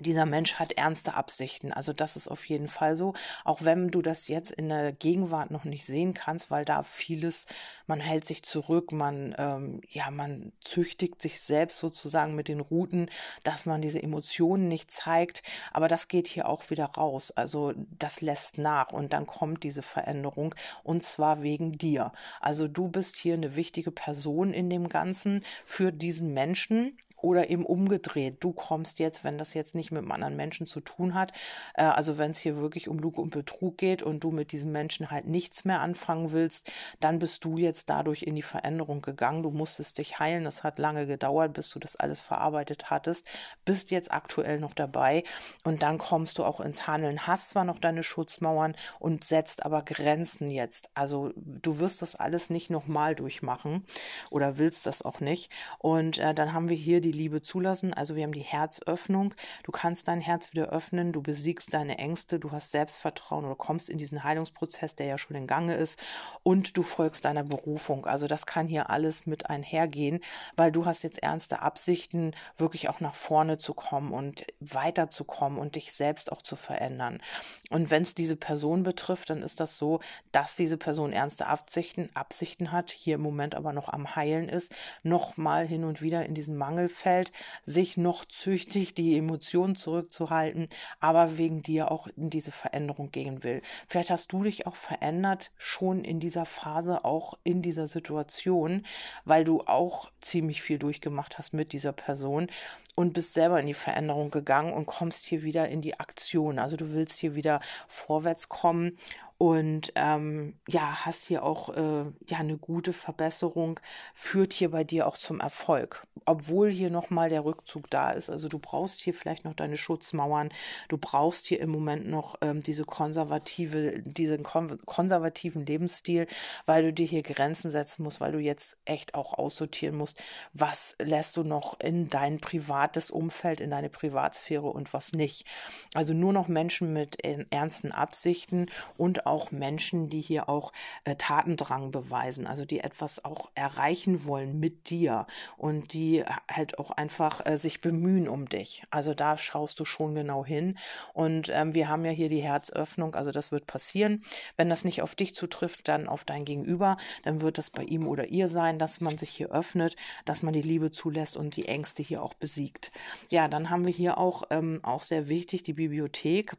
dieser 0.00 0.26
Mensch 0.26 0.54
hat 0.54 0.72
ernste 0.72 1.14
Absichten. 1.14 1.72
Also 1.72 1.92
das 1.92 2.16
ist 2.16 2.28
auf 2.28 2.44
jeden 2.46 2.68
Fall 2.68 2.96
so. 2.96 3.14
Auch 3.44 3.62
wenn 3.62 3.88
du 3.88 4.02
das 4.02 4.28
jetzt 4.28 4.50
in 4.50 4.68
der 4.68 4.92
Gegenwart 4.92 5.50
noch 5.50 5.64
nicht 5.64 5.84
sehen 5.84 6.14
kannst, 6.14 6.50
weil 6.50 6.64
da 6.64 6.82
vieles, 6.82 7.46
man 7.86 8.00
hält 8.00 8.24
sich 8.24 8.42
zurück, 8.42 8.92
man, 8.92 9.34
ähm, 9.38 9.80
ja, 9.88 10.10
man 10.10 10.52
züchtigt 10.62 11.20
sich 11.20 11.40
selbst 11.40 11.78
sozusagen 11.78 12.34
mit 12.34 12.48
den 12.48 12.60
Routen, 12.60 13.10
dass 13.42 13.66
man 13.66 13.82
diese 13.82 14.02
Emotionen 14.02 14.68
nicht 14.68 14.90
zeigt. 14.90 15.42
Aber 15.72 15.88
das 15.88 16.08
geht 16.08 16.26
hier 16.26 16.48
auch 16.48 16.70
wieder 16.70 16.86
raus. 16.86 17.30
Also 17.30 17.72
das 17.98 18.20
lässt 18.20 18.58
nach 18.58 18.92
und 18.92 19.12
dann 19.12 19.26
kommt 19.26 19.64
diese 19.64 19.82
Veränderung 19.82 20.54
und 20.84 21.02
zwar 21.02 21.42
wegen 21.42 21.72
dir. 21.72 22.12
Also 22.40 22.68
du 22.68 22.88
bist 22.88 23.16
hier 23.16 23.34
eine 23.34 23.56
wichtige 23.56 23.90
Person 23.90 24.52
in 24.52 24.70
dem 24.70 24.88
Ganzen 24.88 25.44
für 25.64 25.92
diesen 25.92 26.32
Menschen 26.34 26.96
oder 27.20 27.50
eben 27.50 27.66
umgedreht. 27.66 28.36
Du 28.40 28.52
kommst 28.52 28.98
jetzt, 28.98 29.24
wenn 29.24 29.38
das 29.38 29.54
jetzt 29.54 29.74
nicht 29.74 29.90
mit 29.90 30.02
einem 30.02 30.12
anderen 30.12 30.36
Menschen 30.36 30.66
zu 30.66 30.80
tun 30.80 31.14
hat, 31.14 31.32
äh, 31.74 31.82
also 31.82 32.18
wenn 32.18 32.30
es 32.30 32.38
hier 32.38 32.56
wirklich 32.56 32.88
um 32.88 32.98
Lug 32.98 33.18
und 33.18 33.30
Betrug 33.30 33.78
geht 33.78 34.02
und 34.02 34.24
du 34.24 34.30
mit 34.30 34.52
diesem 34.52 34.72
Menschen 34.72 35.10
halt 35.10 35.26
nichts 35.26 35.64
mehr 35.64 35.80
anfangen 35.80 36.32
willst, 36.32 36.70
dann 37.00 37.18
bist 37.18 37.44
du 37.44 37.58
jetzt 37.58 37.90
dadurch 37.90 38.22
in 38.22 38.36
die 38.36 38.42
Veränderung 38.42 39.02
gegangen. 39.02 39.42
Du 39.42 39.50
musstest 39.50 39.98
dich 39.98 40.18
heilen. 40.18 40.44
Das 40.44 40.62
hat 40.62 40.78
lange 40.78 41.06
gedauert, 41.06 41.52
bis 41.52 41.70
du 41.70 41.78
das 41.78 41.96
alles 41.96 42.20
verarbeitet 42.20 42.90
hattest. 42.90 43.26
Bist 43.64 43.90
jetzt 43.90 44.12
aktuell 44.12 44.60
noch 44.60 44.74
dabei 44.74 45.24
und 45.64 45.82
dann 45.82 45.98
kommst 45.98 46.38
du 46.38 46.44
auch 46.44 46.60
ins 46.60 46.86
Handeln. 46.86 47.26
Hast 47.26 47.50
zwar 47.50 47.64
noch 47.64 47.78
deine 47.78 48.02
Schutzmauern 48.02 48.76
und 48.98 49.24
setzt 49.24 49.64
aber 49.64 49.82
Grenzen 49.82 50.48
jetzt. 50.48 50.90
Also 50.94 51.32
du 51.36 51.78
wirst 51.78 52.02
das 52.02 52.14
alles 52.14 52.50
nicht 52.50 52.70
nochmal 52.70 53.14
durchmachen 53.14 53.84
oder 54.30 54.58
willst 54.58 54.86
das 54.86 55.02
auch 55.02 55.20
nicht. 55.20 55.50
Und 55.78 56.18
äh, 56.18 56.34
dann 56.34 56.52
haben 56.52 56.68
wir 56.68 56.76
hier 56.76 57.00
die 57.00 57.07
die 57.10 57.18
Liebe 57.18 57.40
zulassen. 57.40 57.94
Also 57.94 58.16
wir 58.16 58.24
haben 58.24 58.32
die 58.32 58.40
Herzöffnung. 58.40 59.34
Du 59.62 59.72
kannst 59.72 60.08
dein 60.08 60.20
Herz 60.20 60.52
wieder 60.52 60.68
öffnen, 60.68 61.12
du 61.12 61.22
besiegst 61.22 61.72
deine 61.72 61.98
Ängste, 61.98 62.38
du 62.38 62.52
hast 62.52 62.70
Selbstvertrauen 62.70 63.44
oder 63.44 63.56
kommst 63.56 63.88
in 63.88 63.98
diesen 63.98 64.24
Heilungsprozess, 64.24 64.94
der 64.94 65.06
ja 65.06 65.18
schon 65.18 65.36
in 65.36 65.46
Gange 65.46 65.74
ist 65.76 65.98
und 66.42 66.76
du 66.76 66.82
folgst 66.82 67.24
deiner 67.24 67.44
Berufung. 67.44 68.06
Also 68.06 68.26
das 68.26 68.46
kann 68.46 68.68
hier 68.68 68.90
alles 68.90 69.26
mit 69.26 69.48
einhergehen, 69.48 70.20
weil 70.56 70.70
du 70.70 70.84
hast 70.84 71.02
jetzt 71.02 71.22
ernste 71.22 71.62
Absichten, 71.62 72.32
wirklich 72.56 72.88
auch 72.88 73.00
nach 73.00 73.14
vorne 73.14 73.58
zu 73.58 73.72
kommen 73.74 74.12
und 74.12 74.44
weiterzukommen 74.60 75.58
und 75.58 75.76
dich 75.76 75.92
selbst 75.92 76.30
auch 76.30 76.42
zu 76.42 76.56
verändern. 76.56 77.22
Und 77.70 77.90
wenn 77.90 78.02
es 78.02 78.14
diese 78.14 78.36
Person 78.36 78.82
betrifft, 78.82 79.30
dann 79.30 79.42
ist 79.42 79.60
das 79.60 79.78
so, 79.78 80.00
dass 80.32 80.56
diese 80.56 80.76
Person 80.76 81.12
ernste 81.12 81.46
Absichten, 81.46 82.10
Absichten 82.14 82.72
hat, 82.72 82.90
hier 82.90 83.14
im 83.14 83.22
Moment 83.22 83.54
aber 83.54 83.72
noch 83.72 83.88
am 83.88 84.14
Heilen 84.14 84.48
ist, 84.48 84.74
nochmal 85.02 85.66
hin 85.66 85.84
und 85.84 86.02
wieder 86.02 86.26
in 86.26 86.34
diesen 86.34 86.56
Mangel 86.56 86.88
fällt, 86.98 87.32
sich 87.62 87.96
noch 87.96 88.24
züchtig 88.24 88.94
die 88.94 89.16
Emotionen 89.16 89.76
zurückzuhalten, 89.76 90.68
aber 91.00 91.38
wegen 91.38 91.62
dir 91.62 91.90
auch 91.90 92.08
in 92.08 92.30
diese 92.30 92.52
Veränderung 92.52 93.10
gehen 93.10 93.44
will. 93.44 93.62
Vielleicht 93.86 94.10
hast 94.10 94.32
du 94.32 94.42
dich 94.42 94.66
auch 94.66 94.76
verändert 94.76 95.50
schon 95.56 96.04
in 96.04 96.20
dieser 96.20 96.46
Phase, 96.46 97.04
auch 97.04 97.38
in 97.44 97.62
dieser 97.62 97.86
Situation, 97.86 98.84
weil 99.24 99.44
du 99.44 99.62
auch 99.62 100.10
ziemlich 100.20 100.62
viel 100.62 100.78
durchgemacht 100.78 101.38
hast 101.38 101.52
mit 101.54 101.72
dieser 101.72 101.92
Person 101.92 102.48
und 102.94 103.12
bist 103.12 103.32
selber 103.34 103.60
in 103.60 103.68
die 103.68 103.74
Veränderung 103.74 104.32
gegangen 104.32 104.72
und 104.72 104.86
kommst 104.86 105.24
hier 105.24 105.44
wieder 105.44 105.68
in 105.68 105.80
die 105.80 106.00
Aktion. 106.00 106.58
Also 106.58 106.76
du 106.76 106.92
willst 106.92 107.20
hier 107.20 107.36
wieder 107.36 107.60
vorwärts 107.86 108.48
kommen 108.48 108.98
und 109.38 109.92
ähm, 109.94 110.54
ja, 110.66 111.06
hast 111.06 111.24
hier 111.24 111.44
auch 111.44 111.68
äh, 111.68 112.02
ja 112.26 112.38
eine 112.38 112.58
gute 112.58 112.92
Verbesserung, 112.92 113.78
führt 114.12 114.52
hier 114.52 114.72
bei 114.72 114.82
dir 114.82 115.06
auch 115.06 115.16
zum 115.16 115.38
Erfolg, 115.38 116.02
obwohl 116.24 116.70
hier 116.70 116.90
nochmal 116.90 117.28
der 117.28 117.44
Rückzug 117.44 117.88
da 117.88 118.10
ist. 118.10 118.30
Also 118.30 118.48
du 118.48 118.58
brauchst 118.58 118.98
hier 119.00 119.14
vielleicht 119.14 119.44
noch 119.44 119.54
deine 119.54 119.76
Schutzmauern, 119.76 120.48
du 120.88 120.98
brauchst 120.98 121.46
hier 121.46 121.60
im 121.60 121.70
Moment 121.70 122.08
noch 122.08 122.34
ähm, 122.40 122.64
diese 122.64 122.84
konservative, 122.84 124.00
diesen 124.02 124.42
kon 124.42 124.76
konservativen 124.84 125.64
Lebensstil, 125.64 126.26
weil 126.66 126.82
du 126.82 126.92
dir 126.92 127.06
hier 127.06 127.22
Grenzen 127.22 127.70
setzen 127.70 128.02
musst, 128.02 128.20
weil 128.20 128.32
du 128.32 128.40
jetzt 128.40 128.76
echt 128.86 129.14
auch 129.14 129.34
aussortieren 129.34 129.96
musst, 129.96 130.20
was 130.52 130.96
lässt 131.00 131.36
du 131.36 131.44
noch 131.44 131.78
in 131.78 132.10
dein 132.10 132.40
privates 132.40 133.12
Umfeld, 133.12 133.60
in 133.60 133.70
deine 133.70 133.88
Privatsphäre 133.88 134.66
und 134.66 134.92
was 134.92 135.12
nicht. 135.12 135.46
Also 135.94 136.12
nur 136.12 136.32
noch 136.32 136.48
Menschen 136.48 136.92
mit 136.92 137.24
äh, 137.24 137.46
ernsten 137.50 137.92
Absichten 137.92 138.66
und 138.96 139.27
auch 139.28 139.50
Menschen, 139.50 140.08
die 140.08 140.20
hier 140.20 140.48
auch 140.48 140.72
äh, 141.04 141.14
Tatendrang 141.16 141.90
beweisen, 141.90 142.46
also 142.46 142.64
die 142.64 142.80
etwas 142.80 143.24
auch 143.24 143.50
erreichen 143.54 144.24
wollen 144.24 144.58
mit 144.58 144.90
dir 144.90 145.26
und 145.56 145.92
die 145.92 146.24
halt 146.50 146.78
auch 146.78 146.90
einfach 146.90 147.44
äh, 147.46 147.58
sich 147.58 147.80
bemühen 147.80 148.28
um 148.28 148.48
dich. 148.48 148.82
Also 148.90 149.14
da 149.14 149.36
schaust 149.36 149.78
du 149.80 149.84
schon 149.84 150.14
genau 150.14 150.44
hin. 150.44 150.78
Und 151.14 151.50
ähm, 151.52 151.74
wir 151.74 151.88
haben 151.88 152.04
ja 152.04 152.10
hier 152.10 152.28
die 152.28 152.42
Herzöffnung, 152.42 153.14
also 153.14 153.30
das 153.30 153.52
wird 153.52 153.66
passieren. 153.66 154.22
Wenn 154.56 154.68
das 154.68 154.84
nicht 154.84 155.02
auf 155.02 155.14
dich 155.14 155.34
zutrifft, 155.34 155.88
dann 155.88 156.08
auf 156.08 156.24
dein 156.24 156.44
Gegenüber, 156.44 156.96
dann 157.22 157.40
wird 157.40 157.58
das 157.58 157.70
bei 157.70 157.84
ihm 157.84 158.06
oder 158.06 158.28
ihr 158.28 158.48
sein, 158.48 158.78
dass 158.78 159.00
man 159.00 159.18
sich 159.18 159.30
hier 159.30 159.50
öffnet, 159.50 159.96
dass 160.24 160.42
man 160.42 160.52
die 160.54 160.62
Liebe 160.62 160.90
zulässt 160.90 161.36
und 161.36 161.56
die 161.56 161.66
Ängste 161.66 162.02
hier 162.02 162.22
auch 162.22 162.34
besiegt. 162.34 162.92
Ja, 163.30 163.48
dann 163.48 163.70
haben 163.70 163.86
wir 163.86 163.92
hier 163.92 164.18
auch, 164.18 164.44
ähm, 164.50 164.80
auch 164.82 165.02
sehr 165.02 165.28
wichtig 165.28 165.62
die 165.62 165.74
Bibliothek. 165.74 166.56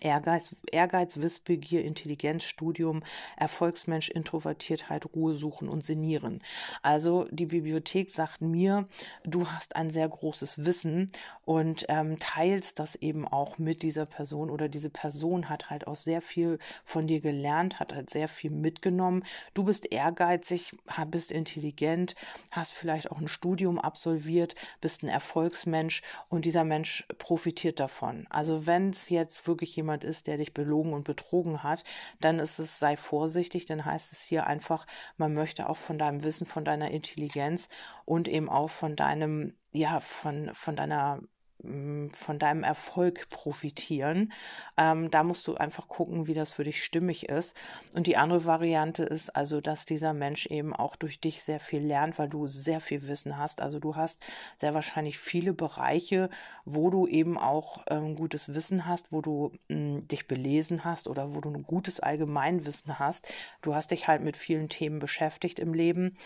Ehrgeiz, 0.00 0.54
Ehrgeiz, 0.70 1.18
Wissbegier, 1.18 1.84
Intelligenz, 1.84 2.44
Studium, 2.44 3.02
Erfolgsmensch, 3.36 4.08
Introvertiertheit, 4.08 5.06
Ruhe 5.14 5.34
suchen 5.34 5.68
und 5.68 5.84
Senieren. 5.84 6.42
Also 6.82 7.26
die 7.30 7.46
Bibliothek 7.46 8.10
sagt 8.10 8.40
mir, 8.40 8.88
du 9.24 9.48
hast 9.48 9.76
ein 9.76 9.90
sehr 9.90 10.08
großes 10.08 10.64
Wissen 10.64 11.10
und 11.44 11.86
ähm, 11.88 12.18
teilst 12.18 12.78
das 12.78 12.94
eben 12.96 13.26
auch 13.26 13.58
mit 13.58 13.82
dieser 13.82 14.06
Person 14.06 14.50
oder 14.50 14.68
diese 14.68 14.90
Person 14.90 15.48
hat 15.48 15.70
halt 15.70 15.86
auch 15.86 15.96
sehr 15.96 16.22
viel 16.22 16.58
von 16.84 17.06
dir 17.06 17.20
gelernt, 17.20 17.80
hat 17.80 17.94
halt 17.94 18.10
sehr 18.10 18.28
viel 18.28 18.50
mitgenommen. 18.50 19.24
Du 19.54 19.64
bist 19.64 19.90
ehrgeizig, 19.90 20.72
bist 21.10 21.32
intelligent, 21.32 22.14
hast 22.50 22.72
vielleicht 22.72 23.10
auch 23.10 23.18
ein 23.18 23.28
Studium 23.28 23.78
absolviert, 23.78 24.54
bist 24.80 25.02
ein 25.02 25.08
Erfolgsmensch 25.08 26.02
und 26.28 26.44
dieser 26.44 26.64
Mensch 26.64 27.06
profitiert 27.18 27.80
davon. 27.80 28.26
Also 28.30 28.66
wenn 28.66 28.90
es 28.90 29.08
jetzt 29.08 29.46
wirklich 29.46 29.76
jemand 29.80 30.04
ist, 30.04 30.26
der 30.26 30.36
dich 30.36 30.52
belogen 30.54 30.92
und 30.92 31.04
betrogen 31.04 31.62
hat, 31.62 31.84
dann 32.20 32.38
ist 32.38 32.58
es, 32.58 32.78
sei 32.78 32.96
vorsichtig, 32.96 33.66
dann 33.66 33.84
heißt 33.84 34.12
es 34.12 34.22
hier 34.22 34.46
einfach, 34.46 34.86
man 35.16 35.34
möchte 35.34 35.68
auch 35.68 35.76
von 35.76 35.98
deinem 35.98 36.22
Wissen, 36.22 36.46
von 36.46 36.64
deiner 36.64 36.90
Intelligenz 36.90 37.68
und 38.04 38.28
eben 38.28 38.48
auch 38.48 38.70
von 38.70 38.94
deinem, 38.94 39.54
ja, 39.72 40.00
von, 40.00 40.50
von 40.52 40.76
deiner 40.76 41.20
von 41.62 42.38
deinem 42.38 42.64
Erfolg 42.64 43.28
profitieren. 43.28 44.32
Ähm, 44.76 45.10
da 45.10 45.22
musst 45.22 45.46
du 45.46 45.56
einfach 45.56 45.88
gucken, 45.88 46.26
wie 46.26 46.34
das 46.34 46.52
für 46.52 46.64
dich 46.64 46.82
stimmig 46.82 47.28
ist. 47.28 47.56
Und 47.94 48.06
die 48.06 48.16
andere 48.16 48.44
Variante 48.44 49.04
ist 49.04 49.36
also, 49.36 49.60
dass 49.60 49.84
dieser 49.84 50.14
Mensch 50.14 50.46
eben 50.46 50.74
auch 50.74 50.96
durch 50.96 51.20
dich 51.20 51.42
sehr 51.42 51.60
viel 51.60 51.80
lernt, 51.80 52.18
weil 52.18 52.28
du 52.28 52.46
sehr 52.46 52.80
viel 52.80 53.06
Wissen 53.06 53.36
hast. 53.36 53.60
Also 53.60 53.78
du 53.78 53.96
hast 53.96 54.20
sehr 54.56 54.74
wahrscheinlich 54.74 55.18
viele 55.18 55.52
Bereiche, 55.52 56.30
wo 56.64 56.90
du 56.90 57.06
eben 57.06 57.38
auch 57.38 57.84
ähm, 57.88 58.16
gutes 58.16 58.54
Wissen 58.54 58.86
hast, 58.86 59.12
wo 59.12 59.20
du 59.20 59.52
mh, 59.68 60.00
dich 60.02 60.26
belesen 60.26 60.84
hast 60.84 61.08
oder 61.08 61.34
wo 61.34 61.40
du 61.40 61.50
ein 61.50 61.62
gutes 61.62 62.00
Allgemeinwissen 62.00 62.98
hast. 62.98 63.32
Du 63.62 63.74
hast 63.74 63.90
dich 63.90 64.08
halt 64.08 64.22
mit 64.22 64.36
vielen 64.36 64.68
Themen 64.68 64.98
beschäftigt 64.98 65.58
im 65.58 65.74
Leben 65.74 66.16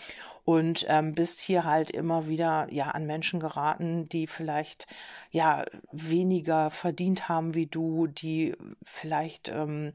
und 0.44 0.84
ähm, 0.88 1.12
bist 1.12 1.40
hier 1.40 1.64
halt 1.64 1.90
immer 1.90 2.28
wieder 2.28 2.66
ja 2.70 2.90
an 2.90 3.06
Menschen 3.06 3.40
geraten, 3.40 4.04
die 4.06 4.26
vielleicht 4.26 4.86
ja 5.34 5.64
weniger 5.90 6.70
verdient 6.70 7.28
haben 7.28 7.54
wie 7.54 7.66
du, 7.66 8.06
die 8.06 8.54
vielleicht 8.84 9.48
ähm, 9.48 9.92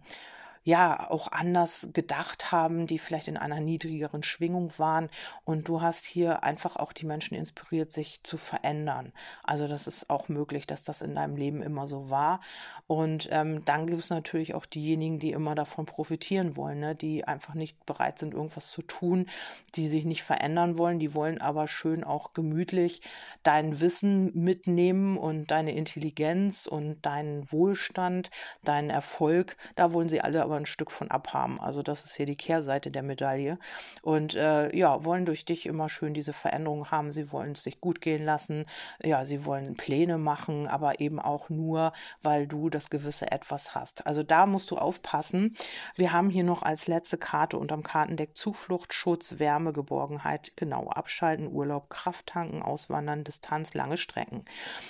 ja 0.64 1.10
auch 1.10 1.32
anders 1.32 1.90
gedacht 1.94 2.52
haben, 2.52 2.86
die 2.86 3.00
vielleicht 3.00 3.28
in 3.28 3.38
einer 3.38 3.60
niedrigeren 3.60 4.24
Schwingung 4.24 4.72
waren. 4.78 5.10
Und 5.46 5.68
du 5.68 5.82
hast 5.82 6.06
hier 6.06 6.44
einfach 6.44 6.76
auch 6.76 6.94
die 6.94 7.06
Menschen 7.06 7.36
inspiriert, 7.36 7.92
sich 7.92 8.22
zu 8.24 8.38
verändern. 8.38 9.14
Also 9.44 9.68
das 9.68 9.88
ist 9.88 10.10
auch 10.10 10.30
möglich, 10.30 10.68
dass 10.68 10.84
das 10.84 11.02
in 11.02 11.16
deinem 11.16 11.36
Leben 11.36 11.62
immer 11.62 11.88
so 11.88 12.10
war. 12.10 12.42
Und 12.88 13.30
ähm, 13.32 13.64
dann 13.66 13.88
gibt 13.88 14.00
es 14.00 14.10
natürlich 14.10 14.54
auch 14.56 14.66
diejenigen, 14.66 15.20
die 15.20 15.32
immer 15.32 15.56
davon 15.56 15.86
profitieren 15.86 16.56
wollen, 16.56 16.80
ne? 16.80 16.96
die 16.96 17.24
einfach 17.24 17.54
nicht 17.54 17.86
bereit 17.86 18.20
sind, 18.20 18.34
irgendwas 18.34 18.72
zu 18.72 18.82
tun, 18.82 19.28
die 19.76 19.88
sich 19.88 20.06
nicht 20.06 20.24
verändern 20.24 20.78
wollen, 20.78 21.00
die 21.00 21.14
wollen 21.14 21.42
aber 21.42 21.68
schön 21.68 22.04
auch 22.04 22.34
gemütlich 22.34 23.02
dein 23.44 23.80
Wissen 23.80 24.32
mitnehmen 24.34 25.18
und 25.18 25.52
deine 25.52 25.74
Intelligenz 25.74 26.66
und 26.66 27.06
deinen 27.06 27.52
Wohlstand, 27.52 28.30
deinen 28.64 28.90
Erfolg. 28.90 29.58
Da 29.76 29.94
wollen 29.94 30.10
sie 30.10 30.22
alle 30.22 30.40
aber 30.50 30.58
ein 30.58 30.66
Stück 30.66 30.90
von 30.90 31.12
abhaben. 31.12 31.60
Also 31.60 31.84
das 31.84 32.06
ist 32.06 32.16
hier 32.16 32.26
die 32.26 32.36
Kehrseite 32.36 32.90
der 32.90 33.04
Medaille. 33.04 33.60
Und 34.02 34.34
äh, 34.34 34.76
ja, 34.76 35.06
wollen 35.06 35.26
durch 35.26 35.46
dich 35.46 35.68
immer 35.68 35.90
schön 35.90 36.16
diese 36.16 36.34
Veränderung 36.34 36.90
haben. 36.90 37.12
Sie 37.12 37.32
wollen 37.32 37.52
es 37.52 37.64
sich 37.64 37.80
gut 37.80 38.02
gehen 38.02 38.26
lassen. 38.26 38.66
Ja, 39.04 39.26
sie 39.26 39.46
wollen 39.46 39.76
Pläne 39.76 40.18
machen, 40.18 40.68
aber 40.68 41.00
eben 41.02 41.20
auch 41.20 41.50
nur, 41.50 41.94
weil 42.24 42.48
du 42.48 42.72
das 42.72 42.90
gewisse 42.90 43.32
Etwas 43.32 43.76
hast. 43.76 44.08
Also 44.08 44.24
da 44.24 44.48
musst 44.48 44.72
du 44.72 44.78
aufpassen. 44.78 45.56
Wir 45.96 46.12
haben 46.12 46.32
hier 46.32 46.44
noch 46.44 46.64
als 46.64 46.88
letzte 46.88 47.20
Karte 47.20 47.58
unterm 47.58 47.84
Kartendeck 47.84 48.36
Zuflucht, 48.36 48.92
Schutz, 48.92 49.38
Wärme, 49.38 49.72
Geborgenheit. 49.72 50.54
Genau, 50.56 50.90
abschalten, 50.90 51.48
Urlaub, 51.48 51.92
Kraft 51.92 52.26
tanken, 52.26 52.64
auswandern, 52.64 53.24
Distanz, 53.24 53.76
lange 53.76 53.98
Strecken. 53.98 54.46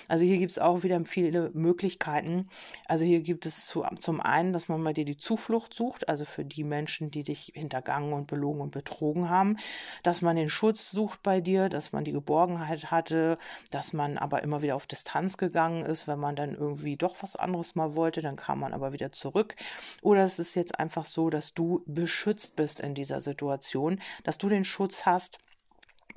Also 0.07 0.23
hier 0.23 0.37
gibt 0.37 0.51
es 0.51 0.59
auch 0.59 0.83
wieder 0.83 1.03
viele 1.03 1.49
Möglichkeiten. 1.53 2.47
Also 2.87 3.03
hier 3.03 3.21
gibt 3.21 3.45
es 3.45 3.65
zu, 3.65 3.83
zum 3.97 4.21
einen, 4.21 4.53
dass 4.53 4.69
man 4.69 4.81
bei 4.81 4.93
dir 4.93 5.03
die 5.03 5.17
Zuflucht 5.17 5.48
Zuflucht 5.49 5.73
sucht, 5.73 6.09
also 6.09 6.25
für 6.25 6.45
die 6.45 6.63
Menschen, 6.63 7.09
die 7.09 7.23
dich 7.23 7.51
hintergangen 7.55 8.13
und 8.13 8.27
belogen 8.27 8.61
und 8.61 8.71
betrogen 8.71 9.31
haben, 9.31 9.57
dass 10.03 10.21
man 10.21 10.35
den 10.35 10.47
Schutz 10.47 10.91
sucht 10.91 11.23
bei 11.23 11.41
dir, 11.41 11.69
dass 11.69 11.91
man 11.91 12.03
die 12.03 12.11
Geborgenheit 12.11 12.91
hatte, 12.91 13.39
dass 13.71 13.91
man 13.91 14.19
aber 14.19 14.43
immer 14.43 14.61
wieder 14.61 14.75
auf 14.75 14.85
Distanz 14.85 15.37
gegangen 15.37 15.83
ist, 15.83 16.07
wenn 16.07 16.19
man 16.19 16.35
dann 16.35 16.53
irgendwie 16.53 16.97
doch 16.97 17.15
was 17.23 17.35
anderes 17.35 17.73
mal 17.73 17.95
wollte, 17.95 18.21
dann 18.21 18.35
kam 18.35 18.59
man 18.59 18.73
aber 18.73 18.93
wieder 18.93 19.11
zurück. 19.11 19.55
Oder 20.03 20.23
es 20.23 20.37
ist 20.37 20.53
jetzt 20.53 20.79
einfach 20.79 21.05
so, 21.05 21.31
dass 21.31 21.55
du 21.55 21.81
beschützt 21.87 22.55
bist 22.55 22.79
in 22.79 22.93
dieser 22.93 23.19
Situation, 23.19 23.99
dass 24.23 24.37
du 24.37 24.49
den 24.49 24.63
Schutz 24.63 25.07
hast, 25.07 25.39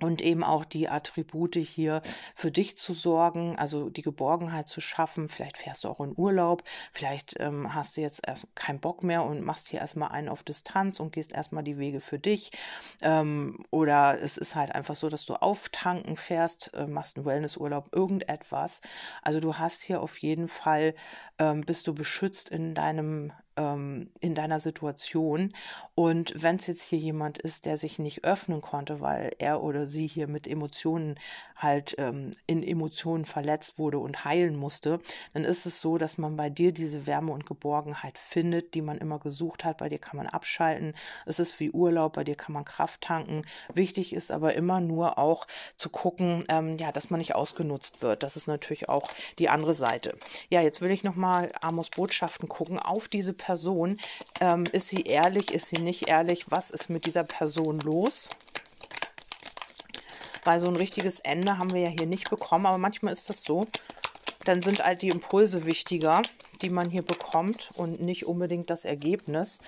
und 0.02 0.22
eben 0.22 0.44
auch 0.44 0.64
die 0.64 0.88
Attribute 0.88 1.56
hier 1.56 2.02
für 2.34 2.50
dich 2.50 2.76
zu 2.76 2.92
sorgen, 2.92 3.56
also 3.58 3.90
die 3.90 4.02
Geborgenheit 4.02 4.68
zu 4.68 4.80
schaffen. 4.80 5.28
Vielleicht 5.28 5.58
fährst 5.58 5.84
du 5.84 5.88
auch 5.88 6.00
in 6.00 6.14
Urlaub, 6.16 6.62
vielleicht 6.92 7.36
ähm, 7.38 7.74
hast 7.74 7.96
du 7.96 8.00
jetzt 8.00 8.20
erst 8.26 8.46
keinen 8.54 8.80
Bock 8.80 9.02
mehr 9.02 9.22
und 9.22 9.42
machst 9.42 9.68
hier 9.68 9.80
erstmal 9.80 10.10
einen 10.10 10.28
auf 10.28 10.42
Distanz 10.42 11.00
und 11.00 11.12
gehst 11.12 11.32
erstmal 11.32 11.62
die 11.62 11.78
Wege 11.78 12.00
für 12.00 12.18
dich. 12.18 12.50
Ähm, 13.00 13.64
oder 13.70 14.20
es 14.20 14.36
ist 14.36 14.56
halt 14.56 14.74
einfach 14.74 14.96
so, 14.96 15.08
dass 15.08 15.24
du 15.24 15.34
auftanken 15.34 16.16
fährst, 16.16 16.72
äh, 16.74 16.86
machst 16.86 17.16
einen 17.16 17.26
Wellnessurlaub, 17.26 17.88
irgendetwas. 17.92 18.80
Also 19.22 19.40
du 19.40 19.56
hast 19.56 19.82
hier 19.82 20.02
auf 20.02 20.18
jeden 20.18 20.48
Fall, 20.48 20.94
ähm, 21.38 21.62
bist 21.62 21.86
du 21.86 21.94
beschützt 21.94 22.48
in 22.48 22.74
deinem 22.74 23.32
ähm, 23.56 24.10
in 24.20 24.34
deiner 24.34 24.60
Situation. 24.60 25.52
Und 25.94 26.34
wenn 26.42 26.56
es 26.56 26.66
jetzt 26.66 26.82
hier 26.82 26.98
jemand 26.98 27.38
ist, 27.38 27.66
der 27.66 27.76
sich 27.76 27.98
nicht 27.98 28.24
öffnen 28.24 28.60
konnte, 28.60 29.00
weil 29.00 29.34
er 29.38 29.62
oder 29.62 29.86
sie 29.86 30.06
hier 30.06 30.28
mit 30.28 30.46
Emotionen 30.46 31.18
halt 31.56 31.94
ähm, 31.98 32.32
in 32.46 32.62
Emotionen 32.62 33.24
verletzt 33.24 33.78
wurde 33.78 33.98
und 33.98 34.24
heilen 34.24 34.56
musste, 34.56 35.00
dann 35.32 35.44
ist 35.44 35.66
es 35.66 35.80
so, 35.80 35.96
dass 35.96 36.18
man 36.18 36.36
bei 36.36 36.50
dir 36.50 36.72
diese 36.72 37.06
Wärme 37.06 37.32
und 37.32 37.46
Geborgenheit 37.46 38.18
findet, 38.18 38.74
die 38.74 38.82
man 38.82 38.98
immer 38.98 39.18
gesucht 39.18 39.64
hat. 39.64 39.78
Bei 39.78 39.88
dir 39.88 39.98
kann 39.98 40.16
man 40.16 40.26
abschalten. 40.26 40.94
Es 41.26 41.38
ist 41.38 41.60
wie 41.60 41.70
Urlaub, 41.70 42.14
bei 42.14 42.24
dir 42.24 42.34
kann 42.34 42.52
man 42.52 42.64
Kraft 42.64 43.02
tanken. 43.02 43.44
Wichtig 43.72 44.12
ist 44.12 44.32
aber 44.32 44.54
immer 44.54 44.80
nur 44.80 45.18
auch 45.18 45.46
zu 45.76 45.88
gucken, 45.88 46.44
ähm, 46.48 46.78
ja, 46.78 46.92
dass 46.92 47.10
man 47.10 47.18
nicht 47.18 47.34
ausgenutzt 47.34 48.02
wird. 48.02 48.22
Das 48.22 48.36
ist 48.36 48.46
natürlich 48.46 48.88
auch 48.88 49.08
die 49.38 49.48
andere 49.48 49.74
Seite. 49.74 50.16
Ja, 50.48 50.60
jetzt 50.60 50.80
will 50.80 50.90
ich 50.90 51.04
nochmal 51.04 51.52
Amos 51.60 51.90
Botschaften 51.90 52.48
gucken 52.48 52.78
auf 52.78 53.08
diese 53.08 53.32
Person. 53.42 53.98
Ähm, 54.40 54.64
ist 54.72 54.88
sie 54.88 55.02
ehrlich? 55.02 55.52
Ist 55.52 55.68
sie 55.68 55.80
nicht 55.80 56.08
ehrlich? 56.08 56.46
Was 56.50 56.70
ist 56.70 56.90
mit 56.90 57.06
dieser 57.06 57.24
Person 57.24 57.80
los? 57.80 58.30
Weil 60.44 60.58
so 60.58 60.68
ein 60.68 60.76
richtiges 60.76 61.20
Ende 61.20 61.58
haben 61.58 61.72
wir 61.72 61.80
ja 61.80 61.88
hier 61.88 62.06
nicht 62.06 62.30
bekommen, 62.30 62.66
aber 62.66 62.78
manchmal 62.78 63.12
ist 63.12 63.28
das 63.28 63.42
so. 63.42 63.66
Dann 64.44 64.62
sind 64.62 64.84
halt 64.84 65.02
die 65.02 65.08
Impulse 65.08 65.66
wichtiger, 65.66 66.22
die 66.62 66.70
man 66.70 66.90
hier 66.90 67.02
bekommt 67.02 67.70
und 67.74 68.00
nicht 68.00 68.26
unbedingt 68.26 68.70
das 68.70 68.84
Ergebnis. 68.84 69.60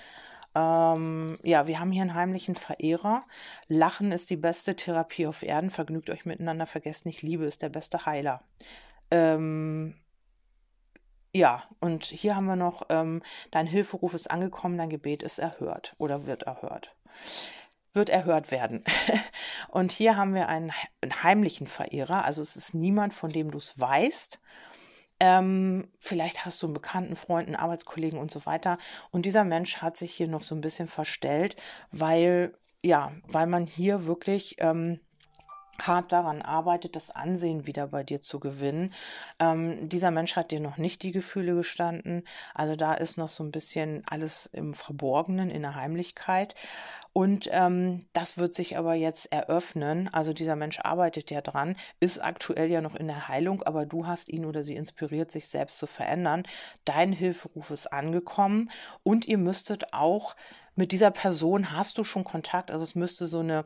Ähm, 0.55 1.39
ja, 1.43 1.67
wir 1.67 1.81
haben 1.81 1.91
hier 1.91 2.03
einen 2.03 2.15
heimlichen 2.15 2.55
Verehrer. 2.55 3.25
Lachen 3.67 4.13
ist 4.13 4.31
die 4.31 4.37
beste 4.37 4.77
Therapie 4.77 5.27
auf 5.27 5.43
Erden. 5.43 5.71
Vergnügt 5.71 6.11
euch 6.11 6.25
miteinander, 6.25 6.67
vergesst 6.67 7.07
nicht, 7.07 7.23
Liebe 7.23 7.45
ist 7.45 7.63
der 7.63 7.71
beste 7.71 8.07
Heiler. 8.07 8.41
Ähm, 9.11 9.95
ja, 11.35 11.65
und 11.81 12.05
hier 12.05 12.37
haben 12.37 12.47
wir 12.47 12.55
noch, 12.55 12.83
ähm, 12.91 13.21
dein 13.51 13.67
Hilferuf 13.67 14.15
ist 14.15 14.31
angekommen, 14.31 14.79
dein 14.79 14.89
Gebet 14.89 15.25
ist 15.25 15.41
erhört 15.41 15.95
oder 15.99 16.27
wird 16.27 16.45
erhört. 16.45 16.95
Wird 17.93 18.09
erhört 18.09 18.53
werden. 18.53 18.85
und 19.69 19.91
hier 19.91 20.17
haben 20.17 20.35
wir 20.35 20.49
einen, 20.49 20.71
einen, 21.01 21.23
heimlichen 21.25 21.67
Verehrer, 21.67 22.25
also 22.25 22.41
es 22.41 22.55
ist 22.55 22.73
niemand, 22.73 23.15
von 23.15 23.31
dem 23.31 23.51
du 23.51 23.59
es 23.59 23.79
weißt. 23.79 24.41
Ähm, 25.19 25.89
vielleicht 25.99 26.45
hast 26.45 26.63
du 26.63 26.69
einen 26.69 26.75
bekannten 26.75 27.17
Freund, 27.17 27.49
einen 27.49 27.57
Arbeitskollegen 27.57 28.19
und 28.19 28.31
so 28.31 28.47
weiter. 28.47 28.79
Und 29.11 29.27
dieser 29.27 29.45
Mensch 29.45 29.79
hat 29.79 29.97
sich 29.97 30.15
hier 30.15 30.29
noch 30.29 30.43
so 30.43 30.55
ein 30.55 30.61
bisschen 30.61 30.87
verstellt, 30.87 31.57
weil, 31.91 32.57
ja, 32.83 33.11
weil 33.27 33.49
man 33.49 33.67
hier 33.67 34.07
wirklich 34.07 34.57
ähm, 34.59 35.01
hart 35.83 36.13
daran 36.13 36.43
arbeitet, 36.43 36.97
das 36.97 37.11
Ansehen 37.11 37.67
wieder 37.67 37.89
bei 37.89 38.03
dir 38.03 38.21
zu 38.21 38.41
gewinnen. 38.41 38.93
Ähm, 39.39 39.89
dieser 39.89 40.11
Mensch 40.11 40.37
hat 40.37 40.51
dir 40.51 40.61
noch 40.61 40.77
nicht 40.77 41.03
die 41.03 41.13
Gefühle 41.13 41.55
gestanden. 41.55 42.25
Also 42.55 42.77
da 42.77 42.95
ist 42.95 43.19
noch 43.19 43.29
so 43.29 43.45
ein 43.45 43.51
bisschen 43.51 44.03
alles 44.07 44.49
im 44.53 44.75
Verborgenen, 44.75 45.51
in 45.51 45.63
der 45.63 45.75
Heimlichkeit. 45.75 46.55
Und 47.13 47.49
ähm, 47.53 48.07
das 48.13 48.39
wird 48.39 48.55
sich 48.55 48.77
aber 48.77 48.95
jetzt 48.95 49.31
eröffnen. 49.31 50.13
Also 50.13 50.33
dieser 50.33 50.57
Mensch 50.57 50.81
arbeitet 50.81 51.31
ja 51.31 51.43
dran, 51.43 51.77
ist 52.01 52.19
aktuell 52.19 52.69
ja 52.71 52.81
noch 52.81 52.97
in 52.97 53.07
der 53.07 53.29
Heilung, 53.29 53.63
aber 53.63 53.87
du 53.87 54.07
hast 54.07 54.29
ihn 54.29 54.45
oder 54.45 54.65
sie 54.65 54.75
inspiriert, 54.75 55.31
sich 55.31 55.49
selbst 55.49 55.79
zu 55.79 55.87
verändern. 55.87 56.43
Dein 56.85 57.13
Hilferuf 57.13 57.71
ist 57.71 57.93
angekommen 57.93 58.69
und 59.05 59.27
ihr 59.27 59.39
müsstet 59.39 59.93
auch 59.93 60.35
mit 60.77 60.93
dieser 60.93 61.11
Person 61.11 61.73
hast 61.73 61.99
du 61.99 62.05
schon 62.05 62.25
Kontakt. 62.25 62.71
Also 62.71 62.83
es 62.83 62.95
müsste 62.95 63.29
so 63.29 63.41
eine 63.41 63.65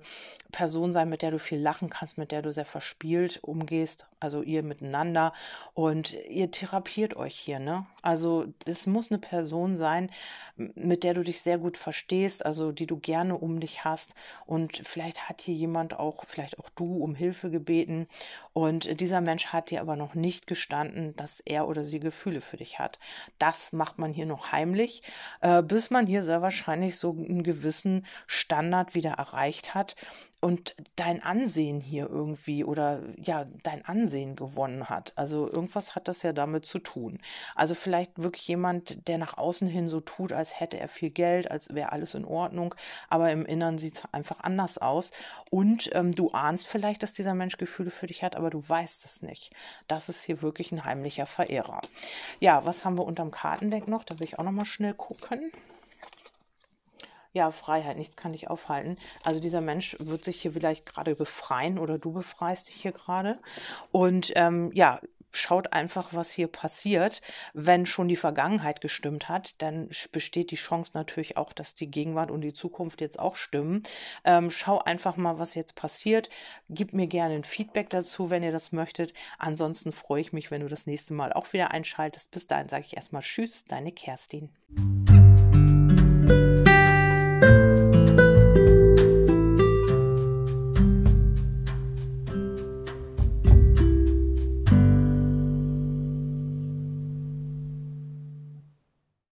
Person 0.53 0.93
sein, 0.93 1.09
mit 1.09 1.23
der 1.23 1.31
du 1.31 1.39
viel 1.39 1.59
lachen 1.59 1.91
kannst, 1.91 2.19
mit 2.19 2.33
der 2.33 2.43
du 2.43 2.53
sehr 2.53 2.65
verspielt 2.65 3.41
umgehst. 3.43 4.07
Also 4.21 4.43
ihr 4.43 4.63
miteinander 4.63 5.33
und 5.75 6.15
ihr 6.29 6.51
therapiert 6.51 7.17
euch 7.17 7.37
hier, 7.37 7.59
ne? 7.61 7.87
Also 8.03 8.47
es 8.65 8.87
muss 8.87 9.11
eine 9.11 9.19
Person 9.19 9.77
sein, 9.77 10.11
mit 10.57 11.05
der 11.05 11.15
du 11.15 11.23
dich 11.23 11.41
sehr 11.41 11.59
gut 11.59 11.77
verstehst, 11.77 12.45
also 12.45 12.73
die 12.73 12.87
du 12.87 12.99
gerne 12.99 13.37
um 13.37 13.61
dich 13.61 13.85
hast. 13.85 14.15
Und 14.45 14.81
vielleicht 14.85 15.29
hat 15.29 15.41
hier 15.41 15.55
jemand 15.55 15.99
auch, 15.99 16.25
vielleicht 16.27 16.59
auch 16.59 16.69
du, 16.71 17.03
um 17.03 17.15
Hilfe 17.15 17.51
gebeten. 17.51 18.09
Und 18.53 19.01
dieser 19.01 19.21
Mensch 19.21 19.47
hat 19.47 19.71
dir 19.71 19.81
aber 19.81 19.97
noch 19.97 20.15
nicht 20.15 20.47
gestanden, 20.47 21.15
dass 21.17 21.41
er 21.41 21.69
oder 21.69 21.85
sie 21.85 22.01
Gefühle 22.01 22.41
für 22.41 22.57
dich 22.57 22.79
hat. 22.79 22.99
Das 23.39 23.73
macht 23.73 23.99
man 23.99 24.13
hier 24.13 24.27
noch 24.27 24.51
heimlich, 24.51 25.03
äh, 25.41 25.63
bis 25.63 25.91
man 25.91 26.07
hier 26.07 26.23
sehr 26.23 26.43
wahrscheinlich 26.43 26.98
so 26.99 27.11
einen 27.11 27.43
gewissen 27.43 28.07
Standard 28.27 28.95
wieder 28.95 29.13
erreicht 29.13 29.75
hat 29.75 29.97
und 30.41 30.77
dein 30.95 31.23
Ansehen 31.23 31.81
hier 31.81 32.09
irgendwie 32.09 32.65
oder 32.65 33.01
ja, 33.17 33.45
dein 33.65 33.85
Ansehen 33.85 34.37
gewonnen 34.37 34.89
hat. 34.89 35.13
Also 35.17 35.51
irgendwas 35.51 35.97
hat 35.97 36.07
das 36.07 36.23
ja 36.23 36.33
damit 36.33 36.65
zu 36.65 36.79
tun. 36.79 37.19
Also 37.57 37.75
vielleicht 37.75 38.23
wirklich 38.23 38.47
jemand, 38.47 39.09
der 39.09 39.19
nach 39.19 39.37
außen 39.37 39.67
hin 39.67 39.89
so 39.89 40.01
tut, 40.01 40.33
als 40.33 40.61
hätte 40.61 40.79
er 40.79 40.89
viel 40.89 41.11
Geld, 41.11 41.51
als 41.51 41.75
wäre 41.75 41.93
alles 41.93 42.15
in 42.15 42.25
Ordnung, 42.25 42.75
aber 43.09 43.33
im 43.33 43.45
Innern 43.47 43.79
sieht 43.79 43.97
es 43.97 44.03
einfach 44.13 44.41
anders 44.41 44.79
aus. 44.79 45.11
Und 45.51 45.91
ähm, 45.93 46.13
du 46.13 46.31
ahnst 46.31 46.69
vielleicht, 46.69 47.03
dass 47.03 47.13
dieser 47.13 47.35
Mensch 47.35 47.57
Gefühle 47.57 47.91
für 47.91 48.07
dich 48.07 48.23
hat, 48.23 48.37
aber 48.37 48.51
du 48.51 48.67
weißt 48.67 49.05
es 49.05 49.23
nicht. 49.23 49.53
Das 49.89 50.09
ist 50.09 50.23
hier 50.23 50.43
wirklich 50.43 50.71
ein 50.71 50.85
heimlicher 50.85 51.27
Verehrer. 51.27 51.81
Ja, 52.39 52.65
was 52.65 52.85
haben 52.85 52.97
wir 52.97 53.05
unterm 53.05 53.33
Kartendeck 53.33 53.89
noch? 53.89 54.05
Da 54.05 54.19
will 54.19 54.27
ich 54.27 54.39
auch 54.39 54.45
noch 54.45 54.53
mal 54.53 54.65
schnell 54.65 54.95
gucken 54.95 55.51
ja, 57.33 57.51
Freiheit, 57.51 57.97
nichts 57.97 58.17
kann 58.17 58.33
dich 58.33 58.49
aufhalten. 58.49 58.97
Also 59.23 59.41
dieser 59.41 59.61
Mensch 59.61 59.97
wird 60.01 60.25
sich 60.25 60.41
hier 60.41 60.53
vielleicht 60.53 60.87
gerade 60.87 61.15
befreien 61.15 61.79
oder 61.79 61.99
du 61.99 62.13
befreist 62.13 62.69
dich 62.69 62.77
hier 62.77 62.93
gerade. 62.93 63.39
Und 63.93 64.33
ähm, 64.35 64.71
ja, 64.75 65.01
schaut 65.33 65.73
einfach, 65.73 66.09
was 66.13 66.31
hier 66.31 66.49
passiert. 66.49 67.21
Wenn 67.55 67.87
schon 67.87 68.09
die 68.09 68.17
Vergangenheit 68.17 68.81
gestimmt 68.81 69.29
hat, 69.29 69.61
dann 69.63 69.89
besteht 70.13 70.51
die 70.51 70.57
Chance 70.57 70.93
natürlich 70.95 71.37
auch, 71.37 71.53
dass 71.53 71.75
die 71.75 71.91
Gegenwart 71.91 72.31
und 72.31 72.41
die 72.41 72.53
Zukunft 72.53 73.01
jetzt 73.01 73.19
auch 73.19 73.37
stimmen. 73.37 73.83
Ähm, 74.25 74.51
schau 74.51 74.79
einfach 74.79 75.17
mal, 75.17 75.39
was 75.39 75.55
jetzt 75.55 75.75
passiert. 75.75 76.31
Gib 76.69 76.93
mir 76.93 77.07
gerne 77.07 77.35
ein 77.35 77.45
Feedback 77.45 77.91
dazu, 77.91 78.31
wenn 78.31 78.43
ihr 78.43 78.53
das 78.53 78.73
möchtet. 78.73 79.13
Ansonsten 79.39 79.93
freue 79.93 80.21
ich 80.21 80.33
mich, 80.33 80.51
wenn 80.51 80.63
du 80.63 80.69
das 80.69 80.87
nächste 80.87 81.15
Mal 81.15 81.33
auch 81.33 81.53
wieder 81.53 81.71
einschaltest. 81.71 82.31
Bis 82.31 82.47
dahin 82.47 82.69
sage 82.69 82.85
ich 82.87 82.97
erstmal 82.97 83.23
Tschüss, 83.23 83.65
deine 83.65 83.93
Kerstin. 83.93 84.51